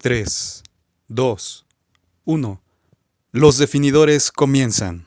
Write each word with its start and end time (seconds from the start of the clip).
3, 0.00 0.62
2, 1.08 1.66
1. 2.24 2.62
Los 3.32 3.58
definidores 3.58 4.30
comienzan. 4.30 5.04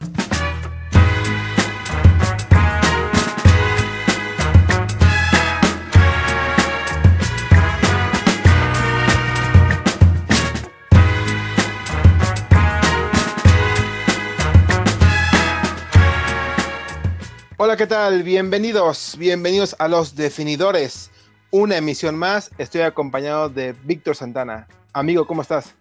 Hola, 17.55 17.77
¿qué 17.77 17.87
tal? 17.87 18.23
Bienvenidos, 18.23 19.15
bienvenidos 19.17 19.73
a 19.79 19.87
Los 19.87 20.17
Definidores. 20.17 21.11
Una 21.49 21.77
emisión 21.77 22.17
más. 22.17 22.51
Estoy 22.57 22.81
acompañado 22.81 23.47
de 23.47 23.71
Víctor 23.85 24.17
Santana. 24.17 24.67
Amigo, 24.93 25.25
¿cómo 25.25 25.41
estás? 25.41 25.73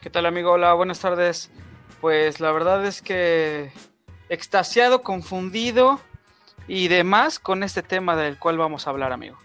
¿Qué 0.00 0.10
tal, 0.10 0.26
amigo? 0.26 0.52
Hola, 0.52 0.74
buenas 0.74 1.00
tardes. 1.00 1.50
Pues 2.00 2.38
la 2.38 2.52
verdad 2.52 2.84
es 2.84 3.00
que 3.00 3.72
extasiado, 4.28 5.02
confundido 5.02 6.00
y 6.68 6.88
demás 6.88 7.38
con 7.38 7.62
este 7.62 7.82
tema 7.82 8.14
del 8.14 8.38
cual 8.38 8.58
vamos 8.58 8.86
a 8.86 8.90
hablar, 8.90 9.12
amigo. 9.12 9.38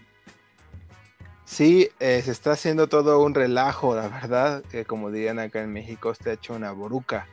Sí, 1.46 1.88
eh, 1.98 2.20
se 2.22 2.30
está 2.30 2.52
haciendo 2.52 2.88
todo 2.88 3.22
un 3.22 3.34
relajo, 3.34 3.96
la 3.96 4.08
verdad, 4.08 4.62
que 4.70 4.84
como 4.84 5.10
dirían 5.10 5.38
acá 5.38 5.62
en 5.62 5.72
México, 5.72 6.10
está 6.10 6.32
hecho 6.32 6.54
una 6.54 6.72
boruca 6.72 7.26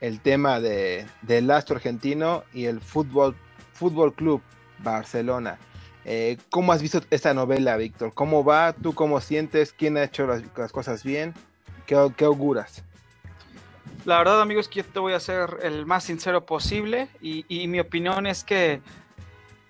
el 0.00 0.20
tema 0.20 0.60
de, 0.60 1.06
del 1.22 1.50
astro 1.50 1.76
argentino 1.76 2.44
y 2.52 2.66
el 2.66 2.80
fútbol, 2.80 3.36
fútbol 3.72 4.14
club 4.14 4.42
Barcelona. 4.78 5.58
Eh, 6.04 6.36
¿Cómo 6.50 6.72
has 6.72 6.82
visto 6.82 7.00
esta 7.10 7.32
novela, 7.32 7.76
Víctor? 7.76 8.12
¿Cómo 8.12 8.44
va? 8.44 8.72
¿Tú 8.72 8.94
cómo 8.94 9.20
sientes? 9.20 9.72
¿Quién 9.72 9.96
ha 9.96 10.04
hecho 10.04 10.26
las, 10.26 10.72
cosas 10.72 11.02
bien? 11.02 11.34
¿Qué, 11.86 11.94
auguras? 12.24 12.82
La 14.04 14.18
verdad, 14.18 14.40
amigos, 14.40 14.68
que 14.68 14.82
yo 14.82 14.84
te 14.84 14.98
voy 14.98 15.14
a 15.14 15.20
ser 15.20 15.58
el 15.62 15.86
más 15.86 16.04
sincero 16.04 16.44
posible 16.44 17.08
y, 17.20 17.66
mi 17.68 17.80
opinión 17.80 18.26
es 18.26 18.44
que 18.44 18.82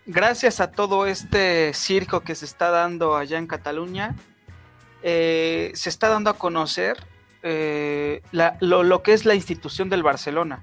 gracias 0.07 0.61
a 0.61 0.71
todo 0.71 1.07
este 1.07 1.73
circo 1.73 2.21
que 2.21 2.35
se 2.35 2.45
está 2.45 2.71
dando 2.71 3.17
allá 3.17 3.39
en 3.39 3.47
Cataluña, 3.47 4.17
eh, 5.03 5.71
se 5.75 5.89
está 5.89 6.09
dando 6.09 6.31
a 6.31 6.39
conocer 6.39 6.97
eh, 7.47 8.23
lo, 8.33 9.03
que 9.03 9.13
es 9.13 9.27
la 9.27 9.35
institución 9.35 9.91
del 9.91 10.03
Barcelona. 10.03 10.63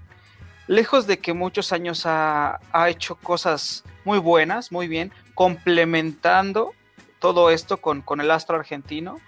Lejos 0.66 1.06
de 1.06 1.20
que 1.20 1.34
muchos 1.34 1.74
años 1.74 2.04
ha, 2.06 2.60
hecho 2.88 3.16
cosas 3.16 3.84
muy 4.04 4.18
buenas, 4.18 4.72
muy 4.72 4.88
bien, 4.88 5.12
complementando 5.42 6.76
todo 7.18 7.50
esto 7.50 7.78
con, 7.78 8.04
el 8.22 8.30
astro 8.30 8.58
argentino. 8.58 9.20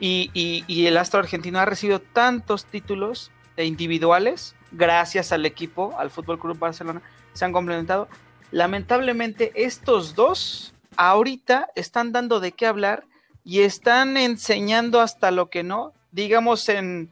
Y, 0.00 0.86
el 0.86 0.96
astro 0.96 1.20
argentino 1.20 1.58
ha 1.58 1.66
recibido 1.66 2.00
tantos 2.00 2.64
títulos 2.64 3.30
individuales 3.58 4.54
gracias 4.72 5.30
al 5.32 5.44
equipo, 5.44 5.94
al 5.98 6.10
Fútbol 6.10 6.38
Club 6.38 6.58
Barcelona, 6.58 7.02
se 7.34 7.44
han 7.44 7.52
complementado. 7.52 8.08
Lamentablemente, 8.52 9.52
estos 9.54 10.14
dos 10.14 10.72
ahorita 10.96 11.68
están 11.74 12.10
dando 12.10 12.40
de 12.40 12.52
qué 12.52 12.64
hablar 12.64 13.04
y 13.44 13.60
están 13.60 14.16
enseñando 14.16 15.02
hasta 15.02 15.30
lo 15.30 15.50
que 15.50 15.62
no 15.62 15.92
digamos 16.10 16.70
en, 16.70 17.10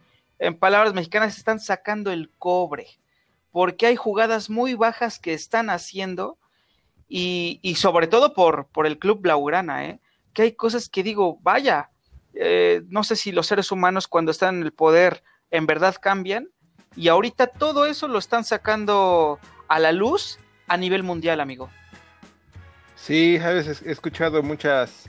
palabras 0.59 0.95
mexicanas, 0.95 1.37
están 1.37 1.61
sacando 1.61 2.11
el 2.11 2.31
cobre, 2.39 2.87
porque 3.53 3.85
hay 3.85 3.97
jugadas 3.97 4.49
muy 4.49 4.73
bajas 4.73 5.19
que 5.19 5.35
están 5.35 5.69
haciendo 5.69 6.39
y, 7.09 7.75
sobre 7.77 8.07
todo 8.07 8.35
por, 8.35 8.67
por 8.67 8.87
el 8.87 8.99
club 8.99 9.21
Blaugrana, 9.21 9.87
¿eh? 9.87 10.01
que 10.33 10.43
hay 10.43 10.53
cosas 10.53 10.89
que 10.89 11.03
digo, 11.03 11.39
vaya, 11.43 11.91
eh, 12.35 12.83
no 12.89 13.05
sé 13.05 13.17
si 13.17 13.33
los 13.33 13.47
seres 13.47 13.73
humanos 13.73 14.09
cuando 14.09 14.31
están 14.31 14.57
en 14.57 14.63
el 14.63 14.73
poder 14.73 15.23
en 15.51 15.67
verdad 15.67 15.97
cambian 16.01 16.49
y 16.97 17.09
ahorita 17.09 17.47
todo 17.47 17.87
eso 17.87 18.09
lo 18.09 18.19
están 18.19 18.45
sacando 18.45 19.39
a 19.69 19.79
la 19.79 19.93
luz 19.93 20.39
a 20.67 20.77
nivel 20.77 21.03
mundial, 21.03 21.41
amigo. 21.41 21.71
Sí, 22.97 23.39
a 23.39 23.51
veces 23.51 23.83
he 23.83 23.93
escuchado 23.93 24.43
muchas 24.43 25.09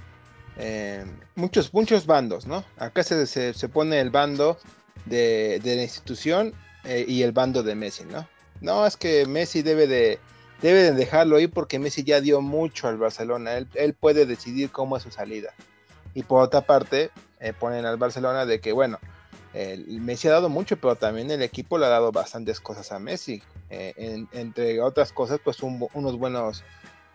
eh, 0.58 1.06
muchos, 1.36 1.74
muchos 1.74 2.06
bandos, 2.06 2.48
¿no? 2.48 2.64
Acá 2.78 3.04
se, 3.04 3.26
se, 3.26 3.70
pone 3.70 4.00
el 4.00 4.10
bando 4.10 4.58
de, 5.06 5.62
la 5.64 5.84
institución 5.84 6.54
eh, 6.84 7.06
y 7.08 7.22
el 7.22 7.32
bando 7.32 7.62
de 7.62 7.76
Messi, 7.76 8.06
¿no? 8.06 8.28
No, 8.60 8.86
es 8.88 8.98
que 8.98 9.26
Messi 9.28 9.62
debe 9.62 9.86
de, 9.86 10.20
debe 10.62 10.84
de 10.84 10.92
dejarlo 10.94 11.38
ahí 11.38 11.48
porque 11.48 11.80
Messi 11.80 12.04
ya 12.04 12.22
dio 12.22 12.42
mucho 12.42 12.88
al 12.88 12.98
Barcelona, 12.98 13.58
él, 13.58 13.94
puede 13.94 14.26
decidir 14.26 14.72
cómo 14.72 14.98
es 14.98 15.04
su 15.04 15.12
salida. 15.12 15.54
Y 16.14 16.24
por 16.24 16.42
otra 16.42 16.62
parte, 16.62 17.12
eh, 17.40 17.54
ponen 17.54 17.86
al 17.86 17.98
Barcelona 17.98 18.46
de 18.46 18.60
que, 18.60 18.72
bueno, 18.72 19.00
Messi 19.88 20.28
ha 20.28 20.32
dado 20.32 20.50
mucho, 20.50 20.78
pero 20.78 20.96
también 20.96 21.32
el 21.32 21.42
equipo 21.42 21.78
le 21.78 21.88
ha 21.88 21.90
dado 21.90 22.12
bastantes 22.12 22.60
cosas 22.60 22.92
a 22.92 23.00
Messi. 23.00 23.42
entre 23.70 24.82
otras 24.82 25.12
cosas, 25.12 25.40
pues 25.44 25.62
unos 25.62 26.18
buenos 26.18 26.64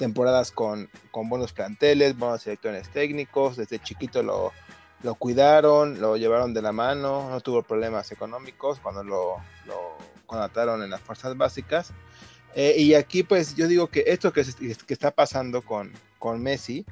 temporadas 0.02 0.50
con, 0.50 0.90
buenos 1.12 1.52
planteles, 1.52 2.18
buenos 2.18 2.44
directores 2.44 2.88
técnicos, 2.88 3.56
desde 3.56 3.78
chiquito 3.78 4.24
lo, 4.24 4.52
lo, 5.04 5.14
cuidaron, 5.14 6.00
lo 6.00 6.16
llevaron 6.16 6.52
de 6.54 6.60
la 6.60 6.72
mano, 6.72 7.30
no 7.30 7.40
tuvo 7.40 7.62
problemas 7.62 8.10
económicos 8.10 8.80
cuando 8.80 9.04
lo, 9.04 9.36
lo 9.64 9.96
contrataron 10.26 10.82
en 10.82 10.90
las 10.90 11.00
fuerzas 11.00 11.36
básicas. 11.36 11.92
Eh, 12.54 12.74
y 12.78 12.94
aquí 12.94 13.22
pues 13.22 13.54
yo 13.54 13.66
digo 13.66 13.88
que 13.88 14.04
esto 14.06 14.32
que, 14.32 14.44
está 14.88 15.10
pasando 15.10 15.62
con, 15.62 15.92
con 16.18 16.42
Messi, 16.42 16.84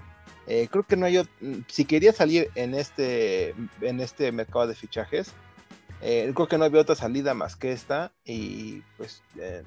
eh, 0.47 0.69
creo 0.71 0.85
que 0.85 0.97
no 0.97 1.07
hay, 1.07 1.23
si 1.69 1.85
quería 1.85 2.13
salir 2.13 2.51
en 2.55 2.75
este, 2.75 3.55
en 3.81 4.01
este 4.01 4.33
mercado 4.33 4.67
de 4.67 4.75
fichajes, 4.75 5.33
eh, 6.03 6.33
creo 6.35 6.49
que 6.49 6.57
no 6.57 6.65
había 6.65 6.81
otra 6.81 6.95
salida 6.95 7.35
más 7.35 7.57
que 7.57 7.73
esta 7.73 8.11
y 8.25 8.83
pues 8.97 9.23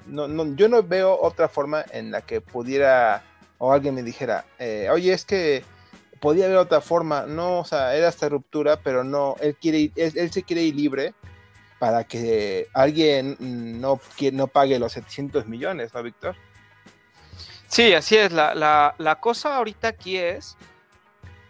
no, 0.06 0.26
no, 0.26 0.56
yo 0.56 0.68
no 0.68 0.82
veo 0.82 1.16
otra 1.20 1.48
forma 1.48 1.84
en 1.92 2.10
la 2.10 2.22
que 2.22 2.40
pudiera 2.40 3.22
o 3.58 3.72
alguien 3.72 3.94
me 3.94 4.02
dijera, 4.02 4.44
eh, 4.58 4.88
oye, 4.90 5.12
es 5.12 5.24
que 5.24 5.62
podía 6.20 6.46
haber 6.46 6.58
otra 6.58 6.80
forma, 6.80 7.26
no, 7.26 7.60
o 7.60 7.64
sea, 7.64 7.94
era 7.96 8.08
esta 8.08 8.28
ruptura, 8.28 8.80
pero 8.80 9.04
no, 9.04 9.36
él 9.40 9.56
quiere 9.56 9.92
él, 9.96 10.30
se 10.30 10.42
quiere 10.42 10.62
ir 10.62 10.74
libre 10.74 11.14
para 11.84 12.04
que 12.04 12.68
alguien 12.72 13.36
no, 13.38 14.00
no 14.32 14.46
pague 14.46 14.78
los 14.78 14.94
700 14.94 15.46
millones, 15.46 15.92
¿no, 15.92 16.02
Víctor? 16.02 16.34
Sí, 17.68 17.92
así 17.92 18.16
es, 18.16 18.32
la, 18.32 19.18
cosa 19.20 19.56
ahorita 19.56 19.88
aquí 19.88 20.16
es 20.16 20.56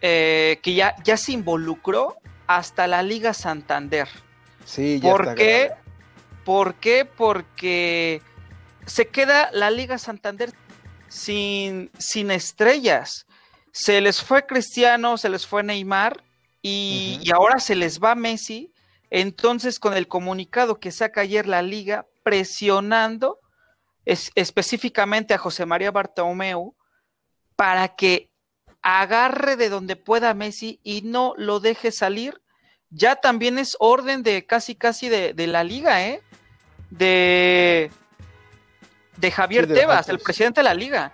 eh, 0.01 0.59
que 0.61 0.73
ya, 0.73 0.93
ya 1.05 1.15
se 1.15 1.31
involucró 1.31 2.17
hasta 2.47 2.85
la 2.85 3.01
Liga 3.01 3.33
Santander. 3.33 4.09
Sí, 4.65 4.99
ya 4.99 5.09
¿Por 5.09 5.35
qué? 5.35 5.71
¿Por 6.43 6.75
qué? 6.75 7.05
Porque 7.05 8.21
se 8.85 9.07
queda 9.07 9.49
la 9.53 9.71
Liga 9.71 9.97
Santander 9.97 10.51
sin, 11.07 11.91
sin 11.97 12.29
estrellas. 12.29 13.25
Se 13.71 14.01
les 14.01 14.21
fue 14.21 14.45
Cristiano, 14.45 15.17
se 15.17 15.29
les 15.29 15.47
fue 15.47 15.63
Neymar 15.63 16.21
y, 16.61 17.21
ahora 17.33 17.61
se 17.61 17.73
les 17.73 18.01
va 18.01 18.15
Messi. 18.15 18.73
Entonces, 19.09 19.79
con 19.79 19.93
el 19.93 20.07
comunicado 20.07 20.79
que 20.79 20.91
saca 20.91 21.21
ayer 21.21 21.47
la 21.47 21.61
liga, 21.61 22.05
presionando 22.23 23.39
específicamente 24.05 25.33
a 25.33 25.37
José 25.37 25.65
María 25.65 25.91
Bartomeu 25.91 26.75
para 27.55 27.95
que 27.95 28.29
agarre 28.81 29.55
de 29.55 29.69
donde 29.69 29.95
pueda 29.95 30.33
Messi 30.33 30.79
y 30.83 31.01
no 31.01 31.33
lo 31.37 31.59
deje 31.59 31.91
salir, 31.91 32.41
ya 32.89 33.15
también 33.15 33.57
es 33.57 33.75
orden 33.79 34.21
de 34.21 34.45
casi 34.45 34.75
casi 34.75 35.09
de, 35.09 35.33
la 35.47 35.63
liga, 35.63 36.05
¿eh? 36.05 36.21
De, 36.91 37.91
de 39.17 39.31
Javier 39.31 39.67
Tebas, 39.67 40.07
el 40.09 40.19
presidente 40.19 40.59
de 40.59 40.65
la 40.65 40.73
liga. 40.75 41.11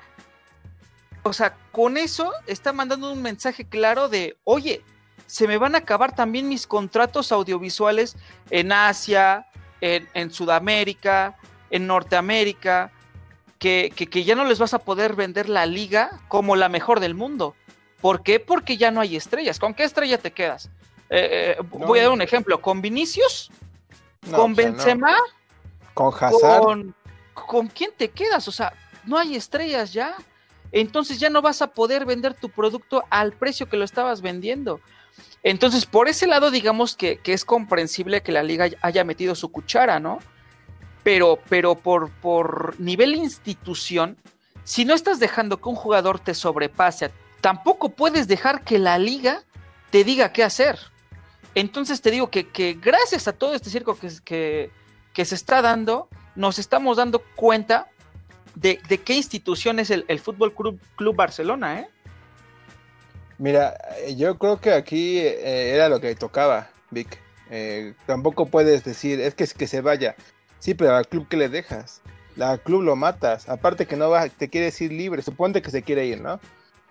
O 1.24 1.34
sea, 1.34 1.56
con 1.72 1.98
eso 1.98 2.34
está 2.48 2.74
mandando 2.74 3.12
un 3.12 3.22
mensaje 3.22 3.68
claro 3.68 4.10
de, 4.10 4.38
oye, 4.44 4.84
se 5.32 5.48
me 5.48 5.58
van 5.58 5.76
a 5.76 5.78
acabar 5.78 6.14
también 6.14 6.50
mis 6.50 6.68
contratos 6.68 7.32
audiovisuales 7.32 8.18
en 8.50 8.74
Asia, 8.74 9.48
en, 9.80 10.30
Sudamérica, 10.30 11.38
en 11.70 11.88
Norteamérica, 11.88 12.92
que, 13.58 13.94
que, 13.96 14.24
ya 14.26 14.36
no 14.36 14.44
les 14.44 14.60
vas 14.60 14.74
a 14.74 14.80
poder 14.80 15.16
vender 15.16 15.48
la 15.48 15.66
liga 15.66 16.20
como 16.28 16.58
la 16.58 16.68
mejor 16.68 17.00
del 17.00 17.16
mundo. 17.16 17.56
¿Por 18.02 18.24
qué? 18.24 18.42
Porque 18.42 18.76
ya 18.76 18.92
no 18.92 19.00
hay 19.00 19.16
estrellas. 19.16 19.58
¿Con 19.58 19.74
qué 19.74 19.86
estrella 19.86 20.18
te 20.18 20.32
quedas? 20.32 20.70
Eh, 21.10 21.56
eh, 21.58 21.62
voy 21.62 22.00
a 22.00 22.04
dar 22.04 22.12
un 22.12 22.22
ejemplo. 22.22 22.60
¿Con 22.60 22.82
Vinicius? 22.82 23.52
¿Con 24.36 24.54
Benzema? 24.54 25.16
¿Con 25.94 26.14
Hazard? 26.14 26.62
¿Con, 26.62 26.96
¿con 27.34 27.68
quién 27.68 27.92
te 27.96 28.10
quedas? 28.10 28.50
O 28.50 28.52
sea, 28.52 28.74
no 29.06 29.18
hay 29.18 29.38
estrellas 29.38 29.94
ya. 29.94 30.14
Entonces 30.74 31.22
ya 31.22 31.30
no 31.30 31.42
vas 31.42 31.62
a 31.62 31.68
poder 31.68 32.06
vender 32.06 32.34
tu 32.34 32.50
producto 32.50 33.06
al 33.10 33.32
precio 33.32 33.70
que 33.70 33.78
lo 33.78 33.86
estabas 33.86 34.22
vendiendo. 34.22 34.82
Entonces, 35.44 35.86
por 35.86 36.08
ese 36.08 36.28
lado, 36.28 36.52
digamos 36.52 36.96
que, 36.96 37.20
es 37.26 37.46
comprensible 37.46 38.22
que 38.22 38.32
la 38.32 38.44
liga 38.44 38.70
haya 38.82 39.04
metido 39.04 39.36
su 39.36 39.52
cuchara, 39.52 40.00
¿no? 40.00 40.20
Pero, 41.04 41.40
pero 41.50 41.76
por, 41.76 42.12
por 42.12 42.80
nivel 42.80 43.16
institución, 43.16 44.18
si 44.64 44.86
no 44.86 44.94
estás 44.94 45.20
dejando 45.20 45.60
que 45.60 45.70
un 45.70 45.76
jugador 45.76 46.20
te 46.20 46.36
sobrepase, 46.36 47.12
tampoco 47.42 47.90
puedes 47.90 48.28
dejar 48.28 48.64
que 48.64 48.78
la 48.78 49.00
liga 49.00 49.44
te 49.90 50.04
diga 50.04 50.32
qué 50.32 50.44
hacer. 50.44 50.78
Entonces 51.56 52.02
te 52.02 52.12
digo 52.12 52.30
que, 52.30 52.78
gracias 52.80 53.28
a 53.28 53.34
todo 53.34 53.54
este 53.56 53.70
circo 53.70 53.98
que, 53.98 54.10
que, 54.24 54.72
que, 55.14 55.26
se 55.26 55.36
está 55.36 55.62
dando, 55.62 56.08
nos 56.36 56.60
estamos 56.60 56.98
dando 56.98 57.20
cuenta 57.36 57.88
de, 58.56 58.80
de 58.88 59.00
qué 59.00 59.16
institución 59.16 59.80
es 59.80 59.90
el, 59.90 60.06
el 60.08 60.20
Fútbol 60.20 60.54
Club, 60.54 60.80
Club, 60.96 61.16
Barcelona, 61.16 61.80
¿eh? 61.80 61.90
Mira, 63.42 63.76
yo 64.16 64.38
creo 64.38 64.62
que 64.62 64.72
aquí 64.72 65.18
eh, 65.18 65.74
era 65.74 65.90
lo 65.90 66.00
que 66.00 66.14
tocaba, 66.16 66.70
Vic. 66.92 67.18
Eh, 67.50 67.96
tampoco 68.06 68.46
puedes 68.46 68.84
decir, 68.84 69.20
es 69.20 69.34
que 69.34 69.44
es 69.44 69.56
que 69.56 69.66
se 69.66 69.82
vaya. 69.82 70.16
Sí, 70.60 70.76
pero 70.76 70.96
al 70.96 71.08
club 71.08 71.28
que 71.28 71.38
le 71.38 71.50
dejas. 71.50 72.02
Al 72.40 72.62
club 72.62 72.84
lo 72.84 72.96
matas. 72.96 73.50
Aparte 73.50 73.88
que 73.88 73.96
no 73.96 74.12
va, 74.12 74.30
te 74.30 74.48
quieres 74.48 74.80
ir 74.80 74.92
libre. 74.92 75.24
Suponte 75.24 75.64
que 75.64 75.72
se 75.72 75.82
quiere 75.82 76.06
ir, 76.06 76.22
¿no? 76.22 76.40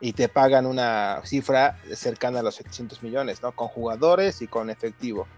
y 0.00 0.14
te 0.14 0.28
pagan 0.28 0.66
una 0.66 1.20
cifra 1.24 1.78
cercana 1.94 2.40
a 2.40 2.42
los 2.42 2.54
700 2.56 3.02
millones, 3.02 3.42
¿no? 3.42 3.52
Con 3.52 3.68
jugadores 3.68 4.40
y 4.42 4.46
con 4.46 4.70
efectivo. 4.70 5.28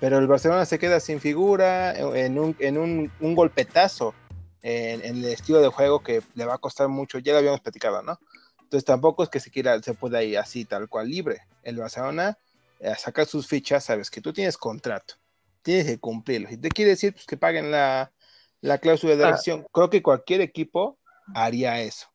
Pero 0.00 0.18
el 0.18 0.26
Barcelona 0.26 0.64
se 0.64 0.78
queda 0.78 1.00
sin 1.00 1.20
figura, 1.20 1.94
en 1.94 2.38
un, 2.38 2.56
en 2.60 2.78
un, 2.78 3.12
un 3.20 3.34
golpetazo 3.34 4.14
en, 4.62 5.04
en, 5.04 5.16
el 5.16 5.24
estilo 5.26 5.60
de 5.60 5.68
juego 5.68 6.00
que 6.00 6.22
le 6.34 6.46
va 6.46 6.54
a 6.54 6.58
costar 6.58 6.88
mucho, 6.88 7.18
ya 7.18 7.32
lo 7.32 7.38
habíamos 7.38 7.60
platicado, 7.60 8.02
¿no? 8.02 8.18
Entonces 8.64 8.84
tampoco 8.84 9.22
es 9.22 9.28
que 9.28 9.40
se 9.40 9.50
quiera, 9.50 9.80
se 9.82 9.94
pueda 9.94 10.22
ir 10.22 10.38
así, 10.38 10.64
tal 10.64 10.88
cual, 10.88 11.08
libre. 11.08 11.42
El 11.62 11.78
Barcelona 11.78 12.36
eh, 12.80 12.88
a 12.88 12.96
sacar 12.96 13.26
sus 13.26 13.46
fichas, 13.46 13.84
sabes 13.84 14.10
que 14.10 14.20
tú 14.20 14.32
tienes 14.32 14.56
contrato, 14.56 15.14
tienes 15.62 15.86
que 15.86 15.98
cumplirlo. 15.98 16.48
Si 16.48 16.56
te 16.56 16.68
quiere 16.68 16.90
decir 16.90 17.12
pues, 17.12 17.26
que 17.26 17.36
paguen 17.36 17.70
la, 17.70 18.12
la 18.60 18.78
cláusula 18.78 19.16
de 19.16 19.24
elección, 19.24 19.62
ah. 19.64 19.68
creo 19.72 19.90
que 19.90 20.02
cualquier 20.02 20.40
equipo 20.40 20.98
haría 21.34 21.80
eso. 21.80 22.08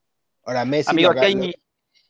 Ahora 0.44 0.66
Messi 0.66 0.92
Amigo, 0.92 1.12
aquí 1.12 1.26
hay, 1.26 1.54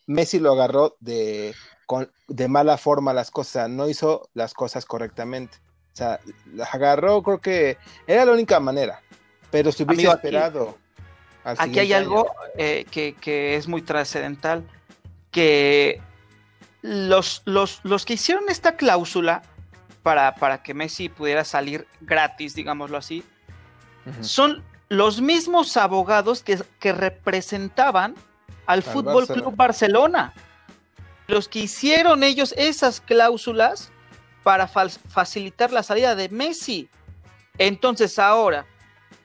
Messi 0.08 0.40
lo 0.40 0.54
agarró 0.54 0.96
de, 1.00 1.54
con, 1.86 2.12
de 2.28 2.48
mala 2.48 2.78
forma 2.78 3.14
las 3.14 3.32
cosas, 3.32 3.70
no 3.70 3.88
hizo 3.88 4.30
las 4.34 4.54
cosas 4.54 4.86
correctamente. 4.86 5.58
O 5.94 5.96
sea, 5.96 6.20
las 6.54 6.74
agarró, 6.74 7.22
creo 7.22 7.42
que 7.42 7.78
era 8.08 8.26
la 8.26 8.32
única 8.32 8.60
manera. 8.60 9.02
Pero 9.52 9.72
si 9.72 9.84
hubiese 9.84 10.02
Amigo, 10.02 10.14
esperado. 10.14 10.70
Aquí, 10.70 10.78
aquí 11.58 11.80
hay 11.80 11.94
algo 11.94 12.32
eh, 12.58 12.86
que, 12.92 13.14
que, 13.14 13.56
es 13.56 13.68
muy 13.68 13.82
trascendental: 13.82 14.64
que 15.32 16.02
los, 16.82 17.42
los, 17.46 17.80
los, 17.84 18.06
que 18.06 18.14
hicieron 18.14 18.46
esta 18.50 18.76
cláusula 18.76 19.42
para, 20.04 20.36
para 20.36 20.64
que 20.64 20.74
Messi 20.74 21.10
pudiera 21.10 21.44
salir 21.44 21.88
gratis, 22.02 22.56
digámoslo 22.56 22.98
así, 22.98 23.24
uh 24.06 24.10
-huh. 24.10 24.24
son 24.24 24.64
los 24.90 25.22
mismos 25.22 25.78
abogados 25.78 26.42
que, 26.42 26.60
que 26.80 26.94
representaban 26.94 28.16
al, 28.66 28.80
al 28.80 28.84
Fútbol 28.84 29.26
Barcelona. 29.26 29.42
Club 29.42 29.56
Barcelona. 29.56 30.34
Los 31.28 31.48
que 31.48 31.60
hicieron 31.60 32.24
ellos 32.24 32.54
esas 32.58 33.02
cláusulas 33.02 33.92
para 34.44 34.68
fa 34.68 34.90
facilitar 34.90 35.72
la 35.72 35.84
salida 35.84 36.16
de 36.16 36.30
Messi. 36.30 36.90
Entonces 37.58 38.18
ahora, 38.18 38.66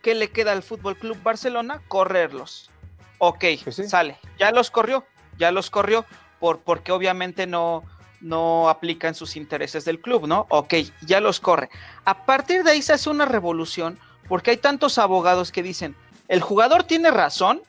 ¿qué 0.04 0.14
le 0.14 0.30
queda 0.30 0.52
al 0.52 0.62
Fútbol 0.62 0.96
Club 0.96 1.20
Barcelona? 1.22 1.82
Correrlos. 1.88 2.70
Ok, 3.18 3.44
pues 3.64 3.74
sí. 3.74 3.88
sale. 3.88 4.18
Ya 4.38 4.52
los 4.52 4.70
corrió, 4.70 5.04
ya 5.38 5.50
los 5.50 5.70
corrió, 5.70 6.04
por, 6.38 6.60
porque 6.60 6.92
obviamente 6.92 7.48
no, 7.48 7.82
no 8.20 8.68
aplican 8.68 9.16
sus 9.16 9.34
intereses 9.34 9.84
del 9.84 10.00
club, 10.00 10.28
¿no? 10.28 10.46
Ok, 10.50 10.74
ya 11.00 11.20
los 11.20 11.40
corre. 11.40 11.70
A 12.04 12.24
partir 12.26 12.62
de 12.62 12.70
ahí 12.70 12.82
se 12.82 12.92
hace 12.92 13.10
una 13.10 13.24
revolución 13.24 13.98
porque 14.28 14.52
hay 14.52 14.58
tantos 14.58 14.98
abogados 14.98 15.50
que 15.50 15.62
dicen, 15.62 15.96
el 16.28 16.40
jugador 16.40 16.84
tiene 16.84 17.10
razón, 17.10 17.62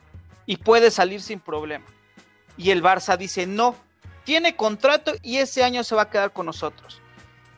y 0.45 0.57
puede 0.57 0.91
salir 0.91 1.21
sin 1.21 1.39
problema. 1.39 1.85
Y 2.57 2.71
el 2.71 2.83
Barça 2.83 3.17
dice, 3.17 3.47
no, 3.47 3.75
tiene 4.23 4.55
contrato 4.55 5.13
y 5.21 5.37
ese 5.37 5.63
año 5.63 5.83
se 5.83 5.95
va 5.95 6.03
a 6.03 6.09
quedar 6.09 6.31
con 6.31 6.45
nosotros. 6.45 7.01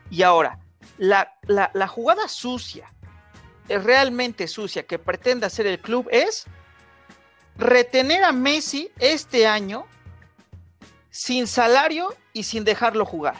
Y 0.09 0.23
ahora, 0.23 0.59
la, 0.97 1.35
la, 1.43 1.69
la 1.73 1.87
jugada 1.87 2.27
sucia, 2.27 2.91
realmente 3.67 4.47
sucia, 4.47 4.85
que 4.85 4.99
pretende 4.99 5.45
hacer 5.45 5.67
el 5.67 5.79
club 5.79 6.07
es 6.11 6.45
retener 7.57 8.23
a 8.23 8.31
Messi 8.31 8.91
este 8.99 9.47
año 9.47 9.85
sin 11.09 11.47
salario 11.47 12.13
y 12.33 12.43
sin 12.43 12.63
dejarlo 12.63 13.05
jugar. 13.05 13.35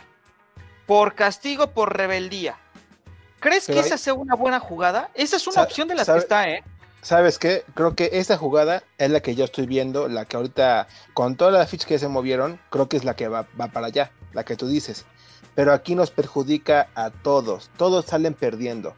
Por 0.86 1.16
castigo, 1.16 1.72
por 1.72 1.96
rebeldía. 1.96 2.58
¿Crees 3.40 3.66
Pero 3.68 3.82
que 3.82 3.88
esa 3.88 3.98
sea 3.98 4.14
una 4.14 4.36
buena 4.36 4.60
jugada? 4.60 5.12
Esa 5.14 5.36
es 5.36 5.46
una 5.48 5.62
opción 5.62 5.88
de 5.88 5.96
las 5.96 6.08
que 6.08 6.18
está, 6.18 6.50
¿eh? 6.50 6.64
¿Sabes 7.02 7.38
qué? 7.38 7.64
Creo 7.76 7.96
que 7.96 8.10
esta 8.14 8.38
jugada 8.38 8.84
es 8.98 9.12
la 9.12 9.22
que 9.22 9.36
yo 9.36 9.46
estoy 9.46 9.68
viendo, 9.68 10.08
la 10.08 10.26
que 10.26 10.38
ahorita, 10.38 10.88
con 11.14 11.36
todas 11.36 11.54
las 11.54 11.70
fichas 11.70 11.88
que 11.88 12.00
se 12.00 12.08
movieron, 12.08 12.60
creo 12.70 12.90
que 12.90 12.98
es 12.98 13.04
la 13.04 13.16
que 13.16 13.28
va, 13.28 13.46
va, 13.60 13.68
para 13.68 13.88
allá, 13.88 14.12
la 14.34 14.44
que 14.44 14.56
tú 14.56 14.68
dices. 14.68 15.06
Pero 15.54 15.74
aquí 15.74 15.96
nos 15.96 16.10
perjudica 16.10 16.90
a 16.96 17.12
todos, 17.12 17.70
todos 17.78 18.06
salen 18.06 18.34
perdiendo. 18.34 18.96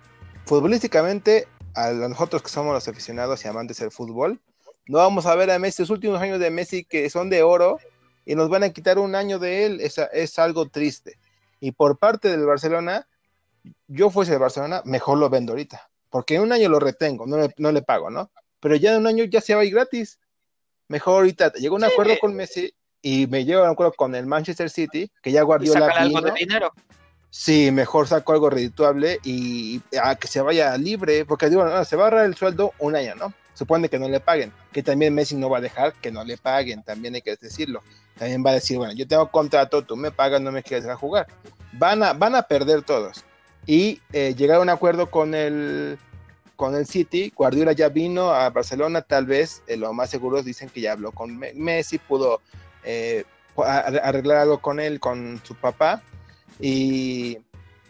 Futbolísticamente, 0.49 1.47
a 1.75 1.91
nosotros 1.91 2.41
que 2.41 2.49
somos 2.49 2.73
los 2.73 2.87
aficionados 2.87 3.45
y 3.45 3.47
amantes 3.47 3.77
del 3.77 3.91
fútbol, 3.91 4.41
no 4.87 4.97
vamos 4.97 5.27
a 5.27 5.35
ver 5.35 5.51
a 5.51 5.59
Messi, 5.59 5.83
los 5.83 5.91
últimos 5.91 6.19
años 6.19 6.39
de 6.39 6.49
Messi 6.49 6.83
que 6.83 7.07
son 7.09 7.29
de 7.29 7.43
oro 7.43 7.77
y 8.25 8.33
nos 8.33 8.49
van 8.49 8.63
a 8.63 8.69
quitar 8.71 8.97
un 8.97 9.13
año 9.13 9.37
de 9.37 9.65
él, 9.65 9.79
es, 9.79 9.99
es 10.11 10.39
algo 10.39 10.67
triste. 10.67 11.19
Y 11.59 11.71
por 11.71 11.99
parte 11.99 12.29
del 12.29 12.45
Barcelona, 12.45 13.07
yo 13.87 14.09
fuese 14.09 14.31
de 14.31 14.39
Barcelona, 14.39 14.81
mejor 14.85 15.19
lo 15.19 15.29
vendo 15.29 15.53
ahorita 15.53 15.89
porque 16.09 16.35
en 16.35 16.41
un 16.41 16.51
año 16.51 16.69
lo 16.69 16.79
retengo, 16.79 17.25
no 17.25 17.37
le, 17.37 17.53
no 17.57 17.71
le 17.71 17.81
pago, 17.81 18.09
¿no? 18.09 18.31
Pero 18.59 18.75
ya 18.75 18.93
en 18.93 19.01
un 19.01 19.07
año 19.07 19.23
ya 19.25 19.41
se 19.41 19.55
va 19.55 19.61
a 19.61 19.65
ir 19.65 19.73
gratis. 19.73 20.19
Mejor 20.87 21.17
ahorita 21.17 21.53
llegó 21.53 21.75
un 21.75 21.81
sí. 21.81 21.87
acuerdo 21.91 22.17
con 22.19 22.35
Messi 22.35 22.73
y 23.01 23.27
me 23.27 23.45
llevo 23.45 23.61
a 23.61 23.65
un 23.65 23.71
acuerdo 23.71 23.93
con 23.93 24.15
el 24.15 24.25
Manchester 24.25 24.69
City, 24.69 25.11
que 25.21 25.31
ya 25.31 25.43
Guardiola 25.43 25.93
y 25.95 25.97
algo 25.97 26.21
de 26.21 26.31
dinero. 26.31 26.73
Sí, 27.31 27.71
mejor 27.71 28.07
saco 28.07 28.33
algo 28.33 28.49
redituable 28.49 29.19
y 29.23 29.81
a 30.01 30.15
que 30.15 30.27
se 30.27 30.41
vaya 30.41 30.75
libre, 30.77 31.25
porque 31.25 31.49
digo, 31.49 31.63
no, 31.63 31.85
se 31.85 31.95
va 31.95 32.03
a 32.03 32.05
ahorrar 32.05 32.25
el 32.25 32.35
sueldo 32.35 32.73
un 32.79 32.95
año, 32.95 33.13
¿no? 33.15 33.33
Supone 33.53 33.89
que 33.89 33.99
no 33.99 34.09
le 34.09 34.19
paguen, 34.19 34.51
que 34.71 34.81
también 34.81 35.13
Messi 35.13 35.35
no 35.35 35.49
va 35.49 35.59
a 35.59 35.61
dejar 35.61 35.93
que 35.93 36.11
no 36.11 36.23
le 36.23 36.37
paguen, 36.37 36.81
también 36.81 37.15
hay 37.15 37.21
que 37.21 37.35
decirlo. 37.35 37.83
También 38.17 38.43
va 38.43 38.51
a 38.51 38.53
decir, 38.55 38.77
bueno, 38.77 38.93
yo 38.93 39.07
tengo 39.07 39.29
contrato, 39.29 39.83
tú 39.83 39.95
me 39.95 40.11
pagas, 40.11 40.41
no 40.41 40.51
me 40.51 40.63
quieres 40.63 40.83
dejar 40.83 40.97
jugar. 40.97 41.27
Van 41.73 42.01
a, 42.03 42.13
van 42.13 42.35
a 42.35 42.43
perder 42.43 42.81
todos 42.81 43.23
y 43.65 44.01
eh, 44.13 44.33
llegar 44.35 44.57
a 44.57 44.61
un 44.61 44.69
acuerdo 44.69 45.11
con 45.11 45.35
el, 45.35 45.99
con 46.55 46.75
el 46.75 46.87
City. 46.87 47.31
Guardiola 47.35 47.73
ya 47.73 47.89
vino 47.89 48.31
a 48.31 48.49
Barcelona, 48.49 49.01
tal 49.01 49.25
vez, 49.25 49.61
eh, 49.67 49.77
lo 49.77 49.93
más 49.93 50.09
seguro 50.09 50.41
dicen 50.41 50.69
que 50.69 50.81
ya 50.81 50.93
habló 50.93 51.11
con 51.11 51.37
Messi, 51.37 51.99
pudo 51.99 52.41
eh, 52.83 53.25
arreglar 53.55 54.37
algo 54.37 54.59
con 54.59 54.79
él, 54.79 54.99
con 54.99 55.39
su 55.43 55.53
papá. 55.53 56.01
Y 56.59 57.37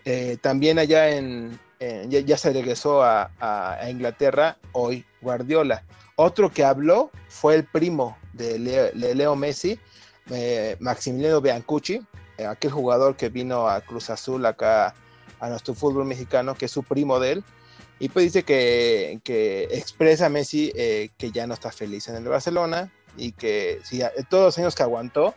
eh, 0.05 0.37
también 0.41 0.79
allá 0.79 1.09
en, 1.09 1.59
ya, 2.09 2.37
se 2.37 2.53
regresó 2.53 3.03
a, 3.03 3.79
Inglaterra 3.89 4.57
hoy 4.71 5.05
Guardiola. 5.21 5.83
Otro 6.15 6.51
que 6.51 6.63
habló 6.63 7.11
fue 7.27 7.55
el 7.55 7.63
primo 7.63 8.17
de 8.33 8.59
Leo, 8.59 9.35
Messi, 9.35 9.79
Maximiliano 10.79 11.41
Biancucci, 11.41 12.01
aquel 12.47 12.71
jugador 12.71 13.15
que 13.15 13.29
vino 13.29 13.67
a 13.67 13.81
Cruz 13.81 14.09
Azul 14.09 14.45
acá 14.45 14.93
a 15.39 15.49
nuestro 15.49 15.73
fútbol 15.73 16.05
mexicano, 16.05 16.55
que 16.55 16.65
es 16.65 16.71
su 16.71 16.83
primo 16.83 17.19
de 17.19 17.33
él, 17.33 17.43
y 17.99 18.09
pues 18.09 18.25
dice 18.25 18.43
que, 18.43 19.19
expresa 19.71 20.27
a 20.27 20.29
Messi 20.29 20.71
eh, 20.75 21.09
que 21.17 21.31
ya 21.31 21.45
no 21.45 21.53
está 21.53 21.71
feliz 21.71 22.07
en 22.07 22.15
el 22.15 22.23
Barcelona 22.23 22.91
y 23.17 23.33
que 23.33 23.81
sí, 23.83 24.01
todos 24.29 24.45
los 24.45 24.57
años 24.57 24.75
que 24.75 24.83
aguantó, 24.83 25.35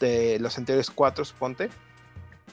de 0.00 0.38
los 0.40 0.56
anteriores 0.58 0.90
cuatro, 0.90 1.24
suponte, 1.24 1.68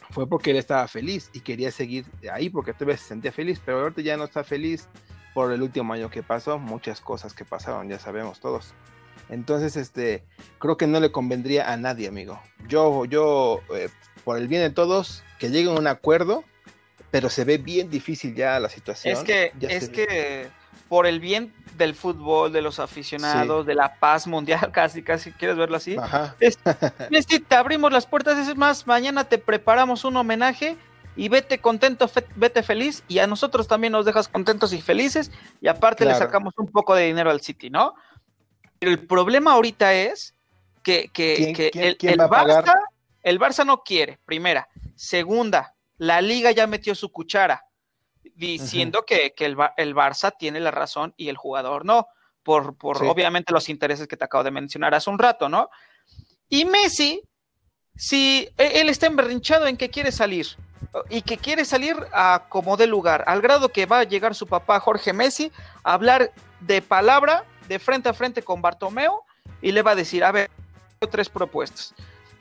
fue 0.09 0.27
porque 0.27 0.51
él 0.51 0.57
estaba 0.57 0.87
feliz 0.87 1.29
y 1.33 1.41
quería 1.41 1.71
seguir 1.71 2.05
ahí 2.31 2.49
porque 2.49 2.73
tal 2.73 2.87
vez 2.87 3.01
se 3.01 3.07
sentía 3.09 3.31
feliz, 3.31 3.61
pero 3.63 3.81
ahorita 3.81 4.01
ya 4.01 4.17
no 4.17 4.25
está 4.25 4.43
feliz 4.43 4.87
por 5.33 5.51
el 5.51 5.61
último 5.61 5.93
año 5.93 6.09
que 6.09 6.23
pasó, 6.23 6.57
muchas 6.57 7.01
cosas 7.01 7.33
que 7.33 7.45
pasaron, 7.45 7.89
ya 7.89 7.99
sabemos 7.99 8.39
todos. 8.39 8.73
Entonces, 9.29 9.75
este, 9.75 10.23
creo 10.57 10.75
que 10.75 10.87
no 10.87 10.99
le 10.99 11.11
convendría 11.11 11.71
a 11.71 11.77
nadie, 11.77 12.07
amigo. 12.07 12.39
Yo, 12.67 13.05
yo, 13.05 13.59
eh, 13.75 13.89
por 14.23 14.37
el 14.37 14.47
bien 14.47 14.63
de 14.63 14.71
todos, 14.71 15.23
que 15.37 15.49
lleguen 15.49 15.75
a 15.75 15.79
un 15.79 15.87
acuerdo 15.87 16.43
pero 17.11 17.29
se 17.29 17.43
ve 17.43 17.57
bien 17.57 17.89
difícil 17.89 18.35
ya 18.35 18.59
la 18.59 18.69
situación. 18.69 19.17
Es 19.17 19.23
que, 19.23 19.51
es 19.61 19.89
que 19.89 20.49
por 20.87 21.05
el 21.07 21.19
bien 21.19 21.53
del 21.77 21.95
fútbol, 21.95 22.51
de 22.51 22.61
los 22.61 22.79
aficionados, 22.79 23.63
sí. 23.63 23.67
de 23.67 23.75
la 23.75 23.95
paz 23.95 24.27
mundial, 24.27 24.71
casi, 24.71 25.01
casi, 25.01 25.31
¿quieres 25.31 25.57
verlo 25.57 25.77
así? 25.77 25.95
Ajá. 25.97 26.35
Es, 26.39 26.59
es 27.11 27.25
que 27.25 27.39
te 27.39 27.55
abrimos 27.55 27.91
las 27.91 28.05
puertas, 28.05 28.37
es 28.47 28.55
más, 28.55 28.85
mañana 28.85 29.23
te 29.23 29.37
preparamos 29.37 30.03
un 30.05 30.17
homenaje 30.17 30.77
y 31.15 31.27
vete 31.29 31.59
contento, 31.59 32.07
fe, 32.07 32.25
vete 32.35 32.63
feliz, 32.63 33.03
y 33.07 33.19
a 33.19 33.27
nosotros 33.27 33.67
también 33.67 33.93
nos 33.93 34.05
dejas 34.05 34.27
contentos 34.27 34.71
y 34.73 34.81
felices, 34.81 35.31
y 35.59 35.67
aparte 35.67 36.03
claro. 36.03 36.19
le 36.19 36.25
sacamos 36.25 36.53
un 36.57 36.67
poco 36.67 36.95
de 36.95 37.07
dinero 37.07 37.29
al 37.31 37.41
City, 37.41 37.69
¿no? 37.69 37.95
Pero 38.77 38.91
el 38.91 39.05
problema 39.05 39.53
ahorita 39.53 39.93
es 39.93 40.35
que, 40.83 41.09
que, 41.11 41.35
¿Quién, 41.35 41.55
que 41.55 41.71
quién, 41.71 41.83
el, 41.83 41.97
quién 41.97 42.13
el, 42.13 42.19
va 42.21 42.29
Barça, 42.29 42.73
el 43.23 43.39
Barça 43.39 43.65
no 43.65 43.83
quiere, 43.83 44.19
primera. 44.25 44.69
Segunda, 44.95 45.75
la 45.97 46.21
liga 46.21 46.51
ya 46.51 46.67
metió 46.67 46.95
su 46.95 47.11
cuchara 47.11 47.65
diciendo 48.39 48.99
uh 48.99 49.01
-huh. 49.01 49.05
que, 49.05 49.33
que 49.35 49.45
el, 49.45 49.57
el, 49.77 49.95
Barça 49.95 50.33
tiene 50.37 50.59
la 50.59 50.71
razón 50.71 51.13
y 51.17 51.29
el 51.29 51.37
jugador 51.37 51.85
no, 51.85 52.07
por, 52.43 52.77
por 52.77 52.97
sí. 52.97 53.05
obviamente 53.05 53.53
los 53.53 53.69
intereses 53.69 54.07
que 54.07 54.17
te 54.17 54.25
acabo 54.25 54.43
de 54.43 54.51
mencionar 54.51 54.95
hace 54.95 55.09
un 55.09 55.19
rato, 55.19 55.49
¿no? 55.49 55.69
Y 56.47 56.65
Messi, 56.65 57.21
si 57.95 58.49
él 58.57 58.89
está 58.89 59.05
emberrinchado 59.07 59.67
en 59.67 59.77
que 59.77 59.89
quiere 59.89 60.11
salir, 60.11 60.47
y 61.09 61.21
que 61.21 61.37
quiere 61.37 61.65
salir 61.65 61.95
a 62.13 62.45
como 62.49 62.77
de 62.77 62.87
lugar, 62.87 63.23
al 63.27 63.41
grado 63.41 63.69
que 63.69 63.85
va 63.85 63.99
a 63.99 64.03
llegar 64.03 64.33
su 64.33 64.47
papá 64.47 64.79
Jorge 64.79 65.13
Messi 65.13 65.51
a 65.83 65.93
hablar 65.93 66.31
de 66.61 66.81
palabra, 66.81 67.45
de 67.67 67.77
frente 67.77 68.09
a 68.09 68.13
frente 68.13 68.41
con 68.41 68.61
Bartomeo, 68.61 69.23
y 69.61 69.71
le 69.71 69.81
va 69.81 69.91
a 69.91 69.95
decir, 69.95 70.23
a 70.23 70.31
ver, 70.31 70.49
tres 71.11 71.29
propuestas. 71.29 71.93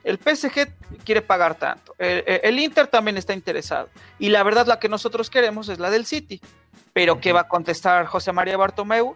El 0.08 0.16
PSG 0.16 0.72
quiere 1.04 1.20
pagar 1.20 1.56
tanto, 1.56 1.94
el, 1.98 2.58
Inter 2.58 2.86
también 2.86 3.18
está 3.18 3.34
interesado, 3.34 3.90
y 4.18 4.30
la 4.30 4.42
verdad 4.42 4.66
la 4.66 4.80
que 4.80 4.88
nosotros 4.88 5.28
queremos 5.28 5.68
es 5.68 5.78
la 5.78 5.90
del 5.90 6.06
City. 6.06 6.40
Pero 6.94 7.20
¿qué 7.20 7.34
va 7.34 7.40
a 7.40 7.48
contestar 7.48 8.06
José 8.06 8.32
María 8.32 8.56
Bartomeu? 8.56 9.14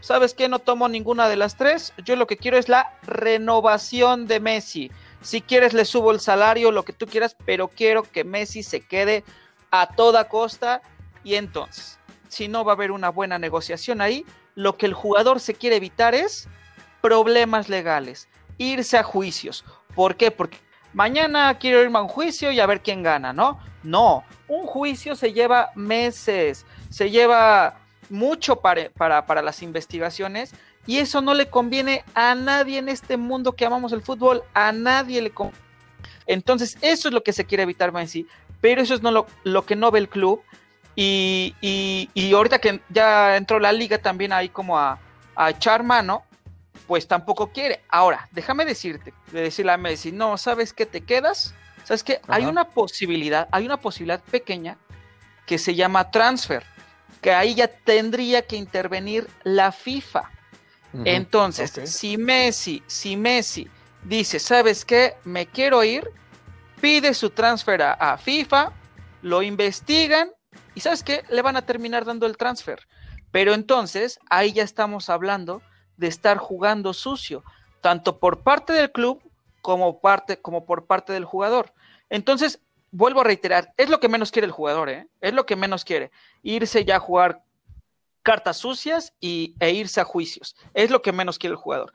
¿Sabes 0.00 0.32
qué? 0.32 0.48
No 0.48 0.58
tomo 0.58 0.88
ninguna 0.88 1.28
de 1.28 1.36
las 1.36 1.58
tres. 1.58 1.92
Yo 2.06 2.16
lo 2.16 2.26
que 2.26 2.38
quiero 2.38 2.56
es 2.56 2.70
la 2.70 2.98
renovación 3.02 4.26
de 4.26 4.40
Messi. 4.40 4.90
Si 5.20 5.42
quieres 5.42 5.74
le 5.74 5.84
subo 5.84 6.10
el 6.10 6.20
salario, 6.20 6.72
lo 6.72 6.86
que 6.86 6.94
tú 6.94 7.06
quieras, 7.06 7.36
pero 7.44 7.68
quiero 7.68 8.02
que 8.02 8.24
Messi 8.24 8.62
se 8.62 8.80
quede 8.80 9.24
a 9.70 9.94
toda 9.94 10.28
costa. 10.28 10.80
Y 11.22 11.34
entonces, 11.34 11.98
si 12.28 12.48
no 12.48 12.64
va 12.64 12.72
a 12.72 12.76
haber 12.76 12.92
una 12.92 13.10
buena 13.10 13.38
negociación 13.38 14.00
ahí, 14.00 14.24
lo 14.54 14.78
que 14.78 14.86
el 14.86 14.94
jugador 14.94 15.38
se 15.38 15.52
quiere 15.52 15.76
evitar 15.76 16.14
es 16.14 16.48
problemas 17.02 17.68
legales, 17.68 18.26
irse 18.56 18.96
a 18.96 19.02
juicios. 19.02 19.66
¿Por 19.94 20.16
qué? 20.16 20.30
Porque 20.30 20.58
mañana 20.92 21.56
quiero 21.58 21.82
irme 21.82 21.98
a 21.98 22.02
un 22.02 22.08
juicio 22.08 22.50
y 22.50 22.60
a 22.60 22.66
ver 22.66 22.80
quién 22.80 23.02
gana, 23.02 23.32
¿no? 23.32 23.60
No, 23.82 24.24
un 24.48 24.66
juicio 24.66 25.16
se 25.16 25.32
lleva 25.32 25.70
meses, 25.74 26.66
se 26.90 27.10
lleva 27.10 27.76
mucho 28.10 28.56
para, 28.56 28.90
para, 28.90 29.24
para 29.24 29.42
las 29.42 29.62
investigaciones 29.62 30.52
y 30.86 30.98
eso 30.98 31.20
no 31.20 31.34
le 31.34 31.48
conviene 31.48 32.04
a 32.14 32.34
nadie 32.34 32.78
en 32.78 32.88
este 32.88 33.16
mundo 33.16 33.52
que 33.52 33.66
amamos 33.66 33.92
el 33.92 34.02
fútbol, 34.02 34.42
a 34.54 34.72
nadie 34.72 35.22
le 35.22 35.30
conviene. 35.30 35.70
Entonces, 36.26 36.78
eso 36.80 37.08
es 37.08 37.14
lo 37.14 37.22
que 37.22 37.32
se 37.32 37.44
quiere 37.44 37.64
evitar 37.64 37.92
Messi, 37.92 38.26
pero 38.60 38.82
eso 38.82 38.94
es 38.94 39.02
no 39.02 39.26
lo, 39.44 39.66
que 39.66 39.76
no 39.76 39.90
ve 39.90 39.98
el 39.98 40.08
club. 40.08 40.42
Y, 40.96 41.54
y, 41.60 42.32
ahorita 42.32 42.58
que 42.58 42.80
ya 42.88 43.36
entró 43.36 43.58
la 43.58 43.72
liga 43.72 43.98
también 43.98 44.32
ahí 44.32 44.48
como 44.48 44.78
a, 44.78 44.98
a, 45.34 45.50
echar 45.50 45.82
mano, 45.82 46.24
pues 46.90 47.06
tampoco 47.06 47.52
quiere. 47.52 47.84
Ahora, 47.88 48.28
déjame 48.32 48.64
decirte, 48.64 49.14
de 49.30 49.42
decirle 49.42 49.70
a 49.70 49.76
Messi, 49.76 50.10
no, 50.10 50.36
¿sabes 50.36 50.72
qué 50.72 50.86
te 50.86 51.02
quedas? 51.02 51.54
¿Sabes 51.84 52.02
qué? 52.02 52.20
Hay 52.26 52.46
una 52.46 52.64
posibilidad, 52.70 53.48
hay 53.52 53.64
una 53.64 53.76
posibilidad 53.76 54.20
pequeña 54.24 54.76
que 55.46 55.56
se 55.56 55.76
llama 55.76 56.10
transfer, 56.10 56.64
que 57.20 57.32
ahí 57.32 57.54
ya 57.54 57.68
tendría 57.68 58.42
que 58.42 58.56
intervenir 58.56 59.28
la 59.44 59.70
FIFA. 59.70 60.32
Entonces, 61.04 61.70
si 61.84 62.18
Messi, 62.18 62.82
si 62.88 63.16
Messi 63.16 63.68
dice, 64.02 64.40
¿sabes 64.40 64.84
qué? 64.84 65.14
Me 65.22 65.46
quiero 65.46 65.84
ir, 65.84 66.10
pide 66.80 67.14
su 67.14 67.30
transfer 67.30 67.82
a, 67.82 68.18
FIFA, 68.18 68.72
lo 69.22 69.42
investigan 69.42 70.32
y 70.74 70.80
¿sabes 70.80 71.04
qué? 71.04 71.22
Le 71.30 71.40
van 71.40 71.56
a 71.56 71.62
terminar 71.62 72.04
dando 72.04 72.26
el 72.26 72.36
transfer. 72.36 72.84
Pero 73.30 73.54
entonces, 73.54 74.18
ahí 74.28 74.52
ya 74.52 74.64
estamos 74.64 75.08
hablando 75.08 75.62
de 76.00 76.08
estar 76.08 76.38
jugando 76.38 76.92
sucio, 76.92 77.44
tanto 77.80 78.18
por 78.18 78.42
parte 78.42 78.72
del 78.72 78.90
club 78.90 79.22
como, 79.60 80.00
parte, 80.00 80.40
como 80.40 80.64
por 80.64 80.86
parte 80.86 81.12
del 81.12 81.24
jugador. 81.24 81.72
Entonces, 82.08 82.60
vuelvo 82.90 83.20
a 83.20 83.24
reiterar, 83.24 83.72
es 83.76 83.88
lo 83.88 84.00
que 84.00 84.08
menos 84.08 84.32
quiere 84.32 84.46
el 84.46 84.52
jugador, 84.52 84.88
¿eh? 84.88 85.06
Es 85.20 85.32
lo 85.32 85.46
que 85.46 85.56
menos 85.56 85.84
quiere. 85.84 86.10
Irse 86.42 86.84
ya 86.84 86.96
a 86.96 87.00
jugar 87.00 87.44
cartas 88.22 88.56
sucias 88.56 89.12
y, 89.20 89.54
e 89.60 89.70
irse 89.72 90.00
a 90.00 90.04
juicios. 90.04 90.56
Es 90.74 90.90
lo 90.90 91.02
que 91.02 91.12
menos 91.12 91.38
quiere 91.38 91.52
el 91.52 91.60
jugador. 91.60 91.92